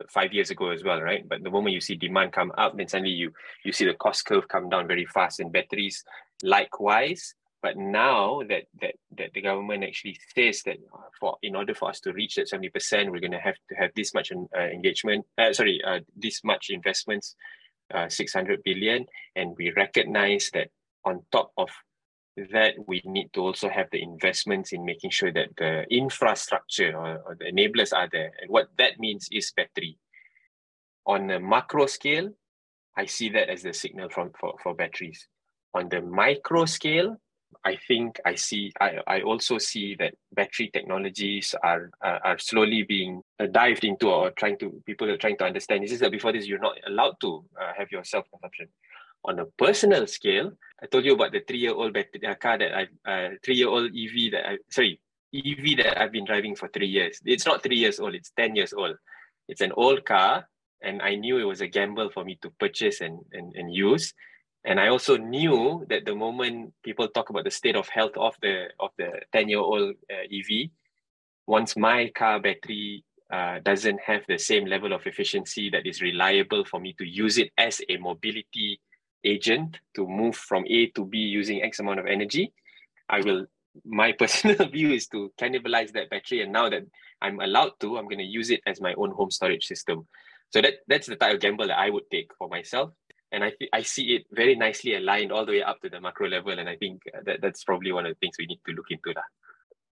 five 0.10 0.32
years 0.32 0.52
ago 0.52 0.70
as 0.70 0.84
well, 0.84 1.02
right? 1.02 1.28
But 1.28 1.44
the 1.44 1.50
moment 1.50 1.74
you 1.74 1.82
see 1.82 1.96
demand 1.96 2.32
come 2.32 2.52
up, 2.58 2.78
then 2.78 2.88
suddenly 2.88 3.12
you 3.12 3.34
you 3.66 3.72
see 3.72 3.86
the 3.86 3.94
cost 3.94 4.26
curve 4.26 4.48
come 4.48 4.70
down 4.70 4.88
very 4.88 5.06
fast, 5.06 5.40
and 5.40 5.52
batteries 5.52 6.04
likewise. 6.44 7.36
But 7.62 7.78
now 7.78 8.42
that 8.48 8.64
that 8.82 8.96
that 9.18 9.34
the 9.34 9.42
government 9.42 9.84
actually 9.84 10.18
says 10.36 10.62
that 10.64 10.78
uh, 10.94 11.10
for 11.20 11.38
in 11.42 11.56
order 11.56 11.74
for 11.74 11.90
us 11.90 12.00
to 12.02 12.14
reach 12.14 12.36
that 12.36 12.48
seventy 12.48 12.70
percent, 12.70 13.12
we're 13.12 13.20
going 13.20 13.32
to 13.32 13.40
have 13.40 13.58
to 13.70 13.76
have 13.76 13.92
this 13.96 14.14
much 14.14 14.32
uh, 14.32 14.60
engagement. 14.60 15.26
Uh, 15.38 15.52
sorry, 15.52 15.82
uh, 15.86 16.00
this 16.16 16.44
much 16.44 16.70
investments, 16.70 17.36
uh, 17.94 18.08
six 18.08 18.34
hundred 18.34 18.64
billion, 18.64 19.06
and 19.36 19.56
we 19.58 19.72
recognize 19.72 20.50
that 20.54 20.70
on 21.04 21.24
top 21.32 21.52
of 21.58 21.70
that 22.38 22.76
we 22.88 23.02
need 23.04 23.32
to 23.34 23.42
also 23.42 23.70
have 23.70 23.88
the 23.92 24.02
investments 24.02 24.72
in 24.72 24.86
making 24.86 25.10
sure 25.10 25.32
that 25.32 25.50
the 25.58 25.84
infrastructure 25.90 26.96
or, 26.96 27.22
or, 27.26 27.38
the 27.38 27.46
enablers 27.46 27.94
are 27.94 28.08
there. 28.12 28.32
And 28.42 28.50
what 28.50 28.70
that 28.78 29.00
means 29.00 29.28
is 29.32 29.52
battery. 29.56 29.98
On 31.06 31.30
a 31.30 31.40
macro 31.40 31.88
scale, 31.88 32.30
I 32.96 33.06
see 33.06 33.30
that 33.30 33.50
as 33.50 33.64
the 33.64 33.74
signal 33.74 34.10
from 34.10 34.32
for, 34.40 34.56
for 34.64 34.74
batteries. 34.74 35.28
On 35.74 35.90
the 35.90 36.02
micro 36.02 36.66
scale, 36.66 37.18
I 37.66 37.78
think 37.88 38.20
I 38.26 38.36
see 38.36 38.72
I, 38.80 38.98
I 39.08 39.22
also 39.22 39.58
see 39.58 39.96
that 39.96 40.14
battery 40.34 40.70
technologies 40.72 41.54
are 41.64 41.90
are, 42.02 42.38
slowly 42.38 42.84
being 42.84 43.22
dived 43.52 43.84
into 43.84 44.10
or 44.10 44.32
trying 44.32 44.58
to 44.60 44.82
people 44.86 45.10
are 45.10 45.18
trying 45.18 45.38
to 45.38 45.46
understand. 45.46 45.84
This 45.84 45.92
is 45.92 46.00
that 46.00 46.12
before 46.12 46.32
this 46.32 46.48
you're 46.48 46.60
not 46.60 46.78
allowed 46.88 47.16
to 47.22 47.44
uh, 47.60 47.74
have 47.78 47.92
your 47.92 48.04
self 48.04 48.26
consumption 48.32 48.68
on 49.24 49.40
a 49.40 49.46
personal 49.46 50.08
scale, 50.08 50.52
I 50.82 50.88
told 50.88 51.06
you 51.06 51.14
about 51.14 51.32
the 51.32 51.42
three-year-old 51.42 51.94
battery 51.94 52.26
uh, 52.28 52.36
car 52.36 52.58
that 52.58 52.74
I, 52.74 53.12
uh, 53.12 53.30
three-year-old 53.44 53.92
EV 53.92 54.32
that 54.32 54.48
I, 54.48 54.58
sorry, 54.70 55.00
EV 55.34 55.78
that 55.78 56.02
I've 56.02 56.12
been 56.12 56.26
driving 56.26 56.56
for 56.56 56.68
three 56.70 56.88
years. 56.88 57.20
It's 57.26 57.46
not 57.46 57.64
three 57.64 57.78
years 57.78 58.00
old; 58.00 58.16
it's 58.16 58.32
ten 58.36 58.56
years 58.56 58.74
old. 58.74 58.96
It's 59.48 59.62
an 59.62 59.72
old 59.74 60.06
car, 60.06 60.48
and 60.82 61.02
I 61.02 61.16
knew 61.16 61.38
it 61.38 61.44
was 61.44 61.62
a 61.62 61.68
gamble 61.68 62.10
for 62.10 62.26
me 62.26 62.38
to 62.42 62.50
purchase 62.60 63.02
and 63.02 63.20
and, 63.32 63.56
and 63.56 63.74
use. 63.74 64.14
And 64.64 64.80
I 64.80 64.90
also 64.90 65.18
knew 65.18 65.86
that 65.90 66.06
the 66.06 66.14
moment 66.16 66.74
people 66.84 67.08
talk 67.08 67.30
about 67.30 67.46
the 67.46 67.52
state 67.52 67.76
of 67.76 67.88
health 67.90 68.18
of 68.18 68.36
the 68.42 68.68
of 68.80 68.90
the 68.98 69.22
ten-year-old 69.32 69.96
uh, 70.12 70.26
EV, 70.34 70.70
once 71.48 71.78
my 71.78 72.10
car 72.10 72.40
battery 72.40 73.06
uh, 73.32 73.60
doesn't 73.64 74.00
have 74.02 74.24
the 74.28 74.38
same 74.38 74.66
level 74.66 74.94
of 74.94 75.06
efficiency 75.08 75.70
that 75.70 75.86
is 75.86 76.02
reliable 76.02 76.66
for 76.66 76.80
me 76.80 76.94
to 76.98 77.06
use 77.06 77.38
it 77.38 77.52
as 77.58 77.82
a 77.88 77.98
mobility 77.98 78.80
agent 79.24 79.80
to 79.96 80.08
move 80.08 80.36
from 80.36 80.66
A 80.68 80.88
to 80.88 81.06
B 81.06 81.18
using 81.18 81.62
X 81.64 81.80
amount 81.80 82.00
of 82.00 82.06
energy, 82.06 82.54
I 83.10 83.22
will 83.22 83.46
my 83.86 84.12
personal 84.20 84.68
view 84.68 84.92
is 84.92 85.08
to 85.08 85.32
cannibalize 85.40 85.94
that 85.94 86.10
battery 86.10 86.42
and 86.42 86.52
now 86.52 86.70
that 86.70 86.84
I'm 87.22 87.40
allowed 87.40 87.80
to, 87.82 87.98
I'm 87.98 88.06
going 88.06 88.18
to 88.18 88.24
use 88.24 88.50
it 88.50 88.62
as 88.66 88.82
my 88.82 88.94
own 88.96 89.12
home 89.12 89.32
storage 89.32 89.66
system. 89.66 90.08
So 90.50 90.62
that 90.62 90.76
that's 90.88 91.08
the 91.08 91.16
type 91.16 91.36
of 91.36 91.40
gamble 91.40 91.68
that 91.68 91.78
I 91.78 91.90
would 91.90 92.10
take 92.12 92.32
for 92.38 92.50
myself. 92.50 92.92
And 93.32 93.44
I, 93.46 93.54
I 93.72 93.84
see 93.84 94.16
it 94.16 94.26
very 94.32 94.56
nicely 94.56 94.96
aligned 94.96 95.32
all 95.32 95.46
the 95.46 95.54
way 95.54 95.64
up 95.64 95.80
to 95.82 95.90
the 95.90 96.02
macro 96.02 96.28
level. 96.28 96.58
And 96.58 96.68
I 96.68 96.76
think 96.76 97.04
that, 97.26 97.40
that's 97.42 97.64
probably 97.64 97.94
one 97.94 98.06
of 98.06 98.12
the 98.12 98.20
things 98.20 98.36
we 98.38 98.46
need 98.46 98.60
to 98.68 98.74
look 98.74 98.88
into. 98.90 99.14
That. 99.14 99.24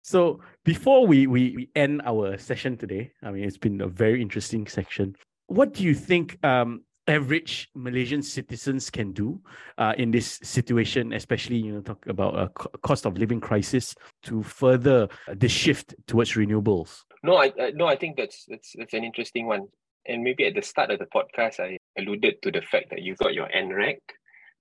So 0.03 0.41
before 0.65 1.07
we, 1.07 1.27
we, 1.27 1.57
we 1.57 1.71
end 1.75 2.03
our 2.05 2.37
session 2.37 2.77
today, 2.77 3.13
I 3.23 3.31
mean, 3.31 3.45
it's 3.45 3.57
been 3.57 3.81
a 3.81 3.89
very 3.89 4.21
interesting 4.21 4.67
section. 4.67 5.17
What 5.47 5.73
do 5.73 5.83
you 5.85 5.95
think 5.95 6.45
um, 6.45 6.83
average 7.07 7.69
Malaysian 7.75 8.23
citizens 8.23 8.91
can 8.91 9.13
do 9.13 9.41
uh, 9.79 9.95
in 9.99 10.11
this 10.11 10.39
situation, 10.43 11.13
especially 11.13 11.57
you 11.57 11.73
know 11.73 11.81
talk 11.81 12.07
about 12.07 12.39
a 12.39 12.49
cost 12.79 13.07
of 13.07 13.19
living 13.19 13.41
crisis 13.41 13.95
to 14.25 14.43
further 14.43 15.09
the 15.29 15.49
shift 15.49 15.95
towards 16.07 16.33
renewables? 16.33 17.03
No, 17.23 17.37
I 17.37 17.53
no, 17.75 17.87
I 17.87 17.97
think 17.97 18.17
that's 18.17 18.47
that's 18.49 18.73
that's 18.77 18.95
an 18.95 19.05
interesting 19.05 19.47
one. 19.47 19.69
And 20.07 20.25
maybe 20.25 20.47
at 20.47 20.55
the 20.55 20.63
start 20.63 20.91
of 20.91 20.99
the 20.99 21.07
podcast, 21.07 21.61
I 21.61 21.79
alluded 21.97 22.43
to 22.43 22.51
the 22.51 22.63
fact 22.63 22.91
that 22.91 23.03
you 23.03 23.15
got 23.15 23.35
your 23.35 23.49
NREC, 23.49 23.99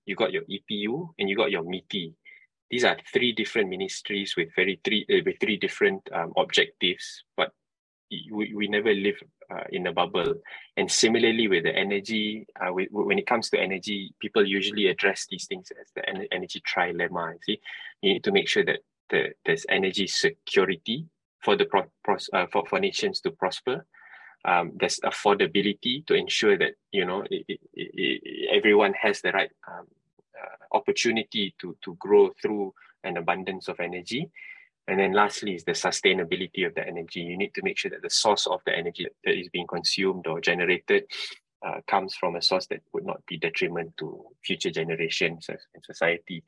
you 0.06 0.14
got 0.14 0.32
your 0.32 0.42
EPU, 0.42 1.08
and 1.18 1.28
you 1.28 1.36
got 1.36 1.50
your 1.50 1.64
MITI. 1.64 2.14
These 2.70 2.84
are 2.84 2.96
three 3.12 3.32
different 3.32 3.68
ministries 3.68 4.34
with 4.36 4.48
very 4.54 4.80
three 4.84 5.04
uh, 5.10 5.22
with 5.26 5.36
three 5.40 5.56
different 5.56 6.08
um, 6.12 6.32
objectives, 6.36 7.24
but 7.36 7.52
we, 8.30 8.52
we 8.54 8.68
never 8.68 8.92
live 8.92 9.16
uh, 9.52 9.64
in 9.70 9.86
a 9.86 9.92
bubble. 9.92 10.34
And 10.76 10.90
similarly 10.90 11.48
with 11.48 11.64
the 11.64 11.74
energy, 11.74 12.46
uh, 12.60 12.72
we, 12.72 12.88
when 12.90 13.18
it 13.18 13.26
comes 13.26 13.50
to 13.50 13.60
energy, 13.60 14.14
people 14.20 14.46
usually 14.46 14.86
address 14.86 15.26
these 15.30 15.46
things 15.46 15.70
as 15.80 15.88
the 15.94 16.02
energy 16.32 16.60
trilemma. 16.60 17.34
See, 17.42 17.60
you 18.00 18.14
need 18.14 18.24
to 18.24 18.32
make 18.32 18.48
sure 18.48 18.64
that 18.64 18.80
the, 19.10 19.30
there's 19.44 19.66
energy 19.68 20.06
security 20.06 21.06
for 21.40 21.56
the 21.56 21.66
pro, 21.66 21.82
uh, 22.32 22.46
for, 22.50 22.64
for 22.66 22.80
nations 22.80 23.20
to 23.20 23.30
prosper. 23.30 23.84
Um, 24.44 24.72
there's 24.74 24.98
affordability 25.00 26.04
to 26.06 26.14
ensure 26.14 26.58
that 26.58 26.72
you 26.90 27.04
know 27.04 27.22
it, 27.30 27.44
it, 27.48 27.60
it, 27.74 28.48
everyone 28.52 28.92
has 29.00 29.20
the 29.20 29.30
right 29.30 29.50
um, 29.68 29.86
uh, 30.36 30.76
opportunity 30.76 31.54
to 31.60 31.76
to 31.84 31.94
grow 32.00 32.32
through 32.42 32.74
an 33.04 33.18
abundance 33.18 33.68
of 33.68 33.78
energy 33.78 34.28
and 34.88 34.98
then 34.98 35.12
lastly 35.12 35.54
is 35.54 35.64
the 35.64 35.72
sustainability 35.72 36.66
of 36.66 36.74
the 36.74 36.86
energy. 36.86 37.20
You 37.20 37.36
need 37.36 37.54
to 37.54 37.62
make 37.62 37.78
sure 37.78 37.90
that 37.90 38.02
the 38.02 38.10
source 38.10 38.46
of 38.46 38.60
the 38.66 38.76
energy 38.76 39.06
that 39.24 39.38
is 39.38 39.48
being 39.48 39.66
consumed 39.66 40.26
or 40.26 40.40
generated 40.40 41.04
uh, 41.64 41.80
comes 41.86 42.14
from 42.14 42.34
a 42.34 42.42
source 42.42 42.66
that 42.66 42.80
would 42.92 43.06
not 43.06 43.24
be 43.26 43.38
detriment 43.38 43.96
to 43.98 44.24
future 44.44 44.70
generations 44.70 45.46
and 45.48 45.58
society. 45.84 46.42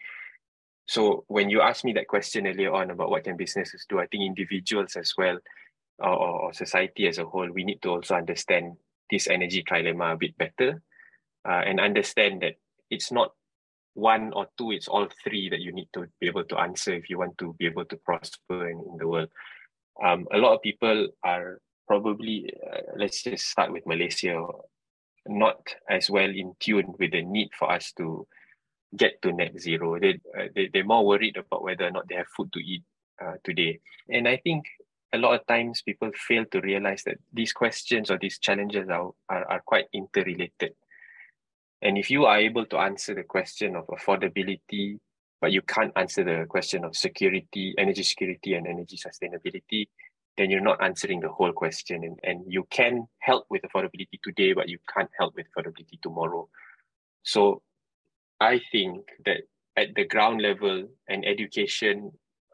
So 0.87 1.25
when 1.29 1.49
you 1.49 1.61
asked 1.61 1.85
me 1.85 1.93
that 1.95 2.09
question 2.09 2.47
earlier 2.47 2.73
on 2.73 2.91
about 2.91 3.11
what 3.11 3.25
can 3.25 3.37
businesses 3.37 3.87
do, 3.89 4.01
I 4.01 4.07
think 4.07 4.25
individuals 4.25 4.97
as 4.97 5.13
well 5.17 5.39
or, 6.01 6.11
or 6.11 6.53
society 6.53 7.07
as 7.07 7.19
a 7.19 7.25
whole, 7.25 7.51
we 7.51 7.65
need 7.65 7.81
to 7.83 7.91
also 7.91 8.17
understand 8.17 8.73
this 9.11 9.29
energy 9.29 9.63
trilemma 9.63 10.15
a 10.15 10.17
bit 10.17 10.37
better 10.37 10.83
uh, 11.49 11.63
and 11.65 11.79
understand 11.79 12.43
that 12.43 12.55
it's 12.91 13.13
not 13.13 13.33
one 13.95 14.33
or 14.35 14.47
two, 14.59 14.73
it's 14.73 14.89
all 14.89 15.09
three 15.23 15.49
that 15.49 15.61
you 15.61 15.73
need 15.73 15.89
to 15.95 16.07
be 16.21 16.27
able 16.27 16.45
to 16.45 16.59
answer 16.59 16.93
if 16.93 17.09
you 17.09 17.19
want 17.19 17.39
to 17.39 17.55
be 17.59 17.67
able 17.67 17.85
to 17.87 17.97
prosper 17.97 18.69
in, 18.69 18.79
in 18.91 18.97
the 18.99 19.07
world. 19.07 19.29
Um, 20.05 20.27
a 20.33 20.39
lot 20.39 20.55
of 20.55 20.63
people 20.63 21.09
are 21.23 21.61
probably, 21.87 22.53
uh, 22.71 22.81
let's 22.97 23.23
just 23.23 23.49
start 23.49 23.73
with 23.73 23.87
Malaysia, 23.87 24.45
not 25.27 25.61
as 25.89 26.11
well 26.11 26.29
in 26.29 26.55
tune 26.61 26.95
with 26.99 27.13
the 27.13 27.23
need 27.23 27.51
for 27.59 27.71
us 27.71 27.93
to 27.97 28.27
get 28.97 29.23
to 29.23 29.33
net 29.33 29.59
zero. 29.59 29.99
They, 29.99 30.21
uh, 30.39 30.49
they, 30.55 30.69
they're 30.73 30.85
more 30.85 31.07
worried 31.07 31.37
about 31.37 31.63
whether 31.63 31.87
or 31.87 31.91
not 31.91 32.09
they 32.09 32.17
have 32.17 32.27
food 32.37 32.53
to 32.53 32.61
eat 32.61 32.83
uh, 33.23 33.35
today. 33.45 33.81
And 34.09 34.27
I 34.27 34.37
think 34.39 34.67
a 35.13 35.19
lot 35.19 35.39
of 35.39 35.47
times 35.47 35.83
people 35.83 36.11
fail 36.15 36.45
to 36.51 36.61
realize 36.61 37.05
that 37.05 37.19
these 37.33 37.53
questions 37.53 38.11
or 38.11 38.19
these 38.19 38.39
challenges 38.39 38.89
are, 38.89 39.13
are, 39.29 39.45
are 39.49 39.63
quite 39.65 39.87
interrelated. 39.93 40.75
And 41.85 41.99
if 41.99 42.11
you 42.11 42.25
are 42.25 42.39
able 42.39 42.65
to 42.67 42.79
answer 42.79 43.15
the 43.15 43.23
question 43.23 43.77
of 43.77 43.87
affordability, 43.89 44.99
but 45.41 45.53
you 45.53 45.61
can't 45.61 45.93
answer 45.97 46.25
the 46.25 46.47
question 46.49 46.83
of 46.83 46.97
security, 46.97 47.75
energy 47.77 48.03
security, 48.03 48.55
and 48.55 48.67
energy 48.67 48.97
sustainability, 48.97 49.89
then 50.39 50.51
you're 50.51 50.63
not 50.63 50.83
answering 50.83 51.21
the 51.21 51.29
whole 51.29 51.53
question. 51.53 52.03
And, 52.03 52.19
and 52.23 52.45
you 52.51 52.67
can 52.71 53.07
help 53.19 53.45
with 53.51 53.63
affordability 53.63 54.19
today, 54.23 54.55
but 54.55 54.71
you 54.71 54.79
can't 54.97 55.11
help 55.19 55.35
with 55.37 55.47
affordability 55.55 56.01
tomorrow. 56.03 56.49
So 57.23 57.61
I 58.41 58.63
think 58.73 59.07
that 59.27 59.43
at 59.77 59.95
the 59.95 60.07
ground 60.07 60.41
level, 60.41 60.89
an 61.09 61.25
education 61.25 62.13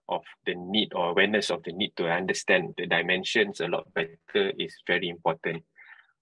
of 0.09 0.23
the 0.45 0.57
need 0.57 0.93
or 0.93 1.11
awareness 1.11 1.51
of 1.51 1.63
the 1.63 1.73
need 1.73 1.93
to 1.97 2.11
understand 2.11 2.75
the 2.77 2.87
dimensions 2.87 3.61
a 3.61 3.69
lot 3.69 3.87
better 3.95 4.53
is 4.59 4.75
very 4.87 5.09
important. 5.09 5.63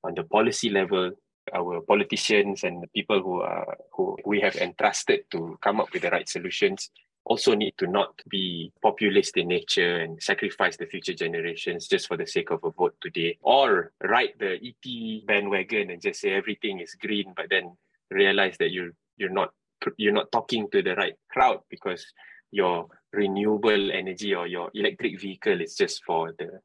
On 0.04 0.14
the 0.14 0.24
policy 0.24 0.68
level, 0.68 1.12
our 1.54 1.80
politicians 1.80 2.64
and 2.64 2.82
the 2.82 2.88
people 2.88 3.22
who 3.22 3.40
are 3.40 3.76
who 3.92 4.16
we 4.24 4.40
have 4.40 4.56
entrusted 4.56 5.20
to 5.30 5.58
come 5.60 5.80
up 5.80 5.92
with 5.92 6.02
the 6.02 6.10
right 6.10 6.28
solutions 6.28 6.90
also 7.24 7.54
need 7.54 7.74
to 7.76 7.86
not 7.86 8.10
be 8.28 8.72
populist 8.82 9.36
in 9.36 9.48
nature 9.48 9.98
and 9.98 10.20
sacrifice 10.22 10.76
the 10.76 10.86
future 10.86 11.12
generations 11.12 11.86
just 11.86 12.08
for 12.08 12.16
the 12.16 12.26
sake 12.26 12.50
of 12.50 12.60
a 12.64 12.70
vote 12.70 12.94
today 13.02 13.36
or 13.42 13.92
ride 14.02 14.32
the 14.38 14.56
ET 14.64 15.26
bandwagon 15.26 15.90
and 15.90 16.00
just 16.00 16.20
say 16.20 16.30
everything 16.30 16.80
is 16.80 16.94
green 16.94 17.32
but 17.36 17.46
then 17.50 17.76
realize 18.10 18.56
that 18.58 18.70
you're 18.70 18.92
you're 19.18 19.30
not 19.30 19.50
you're 19.96 20.12
not 20.12 20.32
talking 20.32 20.68
to 20.70 20.82
the 20.82 20.94
right 20.94 21.14
crowd 21.30 21.60
because 21.68 22.04
your 22.50 22.86
renewable 23.12 23.92
energy 23.92 24.34
or 24.34 24.46
your 24.46 24.70
electric 24.74 25.20
vehicle 25.20 25.60
is 25.60 25.74
just 25.74 26.02
for 26.04 26.32
the 26.38 26.60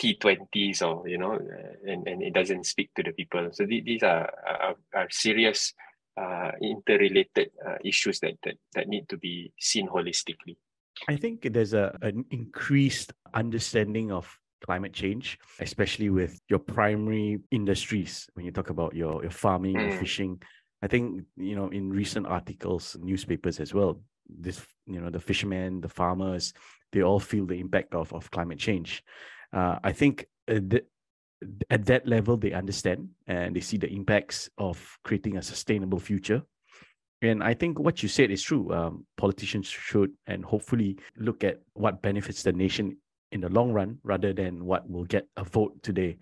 T20s 0.00 0.82
or 0.82 1.08
you 1.08 1.18
know 1.18 1.38
and, 1.86 2.06
and 2.06 2.22
it 2.22 2.34
doesn't 2.34 2.66
speak 2.66 2.90
to 2.96 3.02
the 3.02 3.12
people. 3.12 3.48
So 3.52 3.66
th- 3.66 3.84
these 3.84 4.02
are, 4.02 4.30
are, 4.46 4.74
are 4.94 5.08
serious 5.10 5.72
uh, 6.16 6.52
interrelated 6.60 7.50
uh, 7.66 7.76
issues 7.84 8.20
that, 8.20 8.34
that 8.44 8.54
that 8.74 8.88
need 8.88 9.08
to 9.08 9.16
be 9.16 9.52
seen 9.58 9.88
holistically. 9.88 10.56
I 11.08 11.16
think 11.16 11.52
there's 11.52 11.74
a 11.74 11.96
an 12.02 12.24
increased 12.30 13.12
understanding 13.32 14.12
of 14.12 14.38
climate 14.64 14.94
change 14.94 15.38
especially 15.60 16.08
with 16.08 16.40
your 16.48 16.58
primary 16.58 17.38
industries. 17.50 18.26
When 18.32 18.46
you 18.46 18.50
talk 18.50 18.70
about 18.70 18.94
your, 18.94 19.20
your 19.20 19.30
farming 19.30 19.76
mm. 19.76 19.98
fishing 19.98 20.40
i 20.84 20.86
think 20.86 21.24
you 21.36 21.56
know 21.56 21.68
in 21.68 21.90
recent 21.90 22.26
articles 22.26 22.96
newspapers 23.00 23.58
as 23.58 23.74
well 23.74 24.00
this 24.28 24.64
you 24.86 25.00
know 25.00 25.10
the 25.10 25.20
fishermen 25.20 25.80
the 25.80 25.88
farmers 25.88 26.52
they 26.92 27.02
all 27.02 27.18
feel 27.18 27.46
the 27.46 27.58
impact 27.58 27.94
of, 27.94 28.12
of 28.12 28.30
climate 28.30 28.58
change 28.58 29.02
uh, 29.54 29.78
I 29.82 29.92
think 29.92 30.26
th- 30.48 30.84
at 31.70 31.86
that 31.86 32.06
level 32.06 32.36
they 32.36 32.52
understand 32.52 33.08
and 33.26 33.54
they 33.54 33.60
see 33.60 33.76
the 33.76 33.88
impacts 33.88 34.50
of 34.58 34.98
creating 35.04 35.36
a 35.36 35.42
sustainable 35.42 36.00
future. 36.00 36.42
And 37.22 37.42
I 37.42 37.54
think 37.54 37.78
what 37.78 38.02
you 38.02 38.08
said 38.08 38.30
is 38.30 38.42
true. 38.42 38.72
Um, 38.72 39.06
politicians 39.16 39.68
should 39.68 40.12
and 40.26 40.44
hopefully 40.44 40.98
look 41.16 41.44
at 41.44 41.60
what 41.74 42.02
benefits 42.02 42.42
the 42.42 42.52
nation 42.52 42.96
in 43.32 43.40
the 43.40 43.48
long 43.48 43.72
run 43.72 43.98
rather 44.02 44.32
than 44.32 44.64
what 44.64 44.88
will 44.90 45.04
get 45.04 45.26
a 45.36 45.44
vote 45.44 45.82
today. 45.82 46.18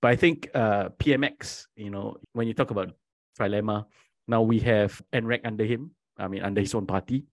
But 0.00 0.12
I 0.12 0.16
think 0.16 0.48
uh, 0.54 0.90
PMX, 0.98 1.66
you 1.76 1.90
know, 1.90 2.16
when 2.32 2.46
you 2.48 2.54
talk 2.54 2.70
about 2.70 2.92
trilemma, 3.38 3.86
now 4.28 4.42
we 4.42 4.58
have 4.60 5.00
NREC 5.12 5.40
under 5.44 5.64
him, 5.64 5.90
I 6.18 6.28
mean, 6.28 6.42
under 6.42 6.60
his 6.60 6.74
own 6.74 6.86
party. 6.86 7.24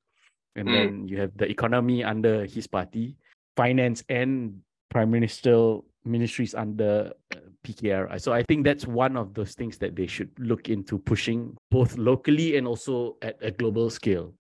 And 0.56 0.68
mm. 0.68 0.74
then 0.74 1.08
you 1.08 1.20
have 1.20 1.36
the 1.36 1.50
economy 1.50 2.04
under 2.04 2.46
his 2.46 2.68
party, 2.68 3.18
finance 3.56 4.04
and 4.10 4.62
prime 4.94 5.10
minister 5.10 5.82
ministries 6.06 6.54
under 6.54 7.12
uh, 7.34 7.40
PKR. 7.66 8.22
So 8.22 8.32
I 8.32 8.44
think 8.44 8.64
that's 8.64 8.86
one 8.86 9.18
of 9.18 9.34
those 9.34 9.56
things 9.56 9.78
that 9.80 9.96
they 9.96 10.06
should 10.06 10.30
look 10.38 10.70
into 10.70 11.00
pushing 11.00 11.58
both 11.72 11.98
locally 11.98 12.58
and 12.58 12.68
also 12.68 13.18
at 13.22 13.38
a 13.42 13.52
global 13.52 13.90
scale. 13.90 14.34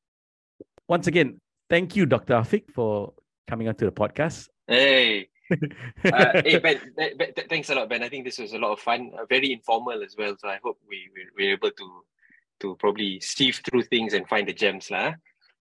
Once 0.87 1.07
again, 1.07 1.39
thank 1.69 1.95
you, 1.95 2.05
Dr. 2.05 2.35
Afiq, 2.35 2.69
for 2.71 3.13
coming 3.47 3.67
onto 3.67 3.85
the 3.85 3.91
podcast. 3.91 4.47
Hey. 4.67 5.29
uh, 5.51 6.41
hey 6.45 6.59
Ben, 6.59 6.79
ben, 6.95 7.33
thanks 7.49 7.69
a 7.69 7.75
lot, 7.75 7.89
Ben. 7.89 8.03
I 8.03 8.09
think 8.09 8.25
this 8.25 8.37
was 8.39 8.53
a 8.53 8.57
lot 8.57 8.71
of 8.71 8.79
fun, 8.79 9.11
uh, 9.17 9.25
very 9.27 9.51
informal 9.51 10.03
as 10.03 10.15
well. 10.17 10.35
So 10.39 10.47
I 10.47 10.59
hope 10.63 10.77
we, 10.87 11.09
we 11.13 11.25
we're 11.37 11.53
able 11.53 11.71
to 11.71 11.87
to 12.61 12.75
probably 12.77 13.19
sift 13.19 13.69
through 13.69 13.83
things 13.83 14.13
and 14.13 14.27
find 14.27 14.47
the 14.47 14.53
gems, 14.53 14.89
lah. 14.89 15.13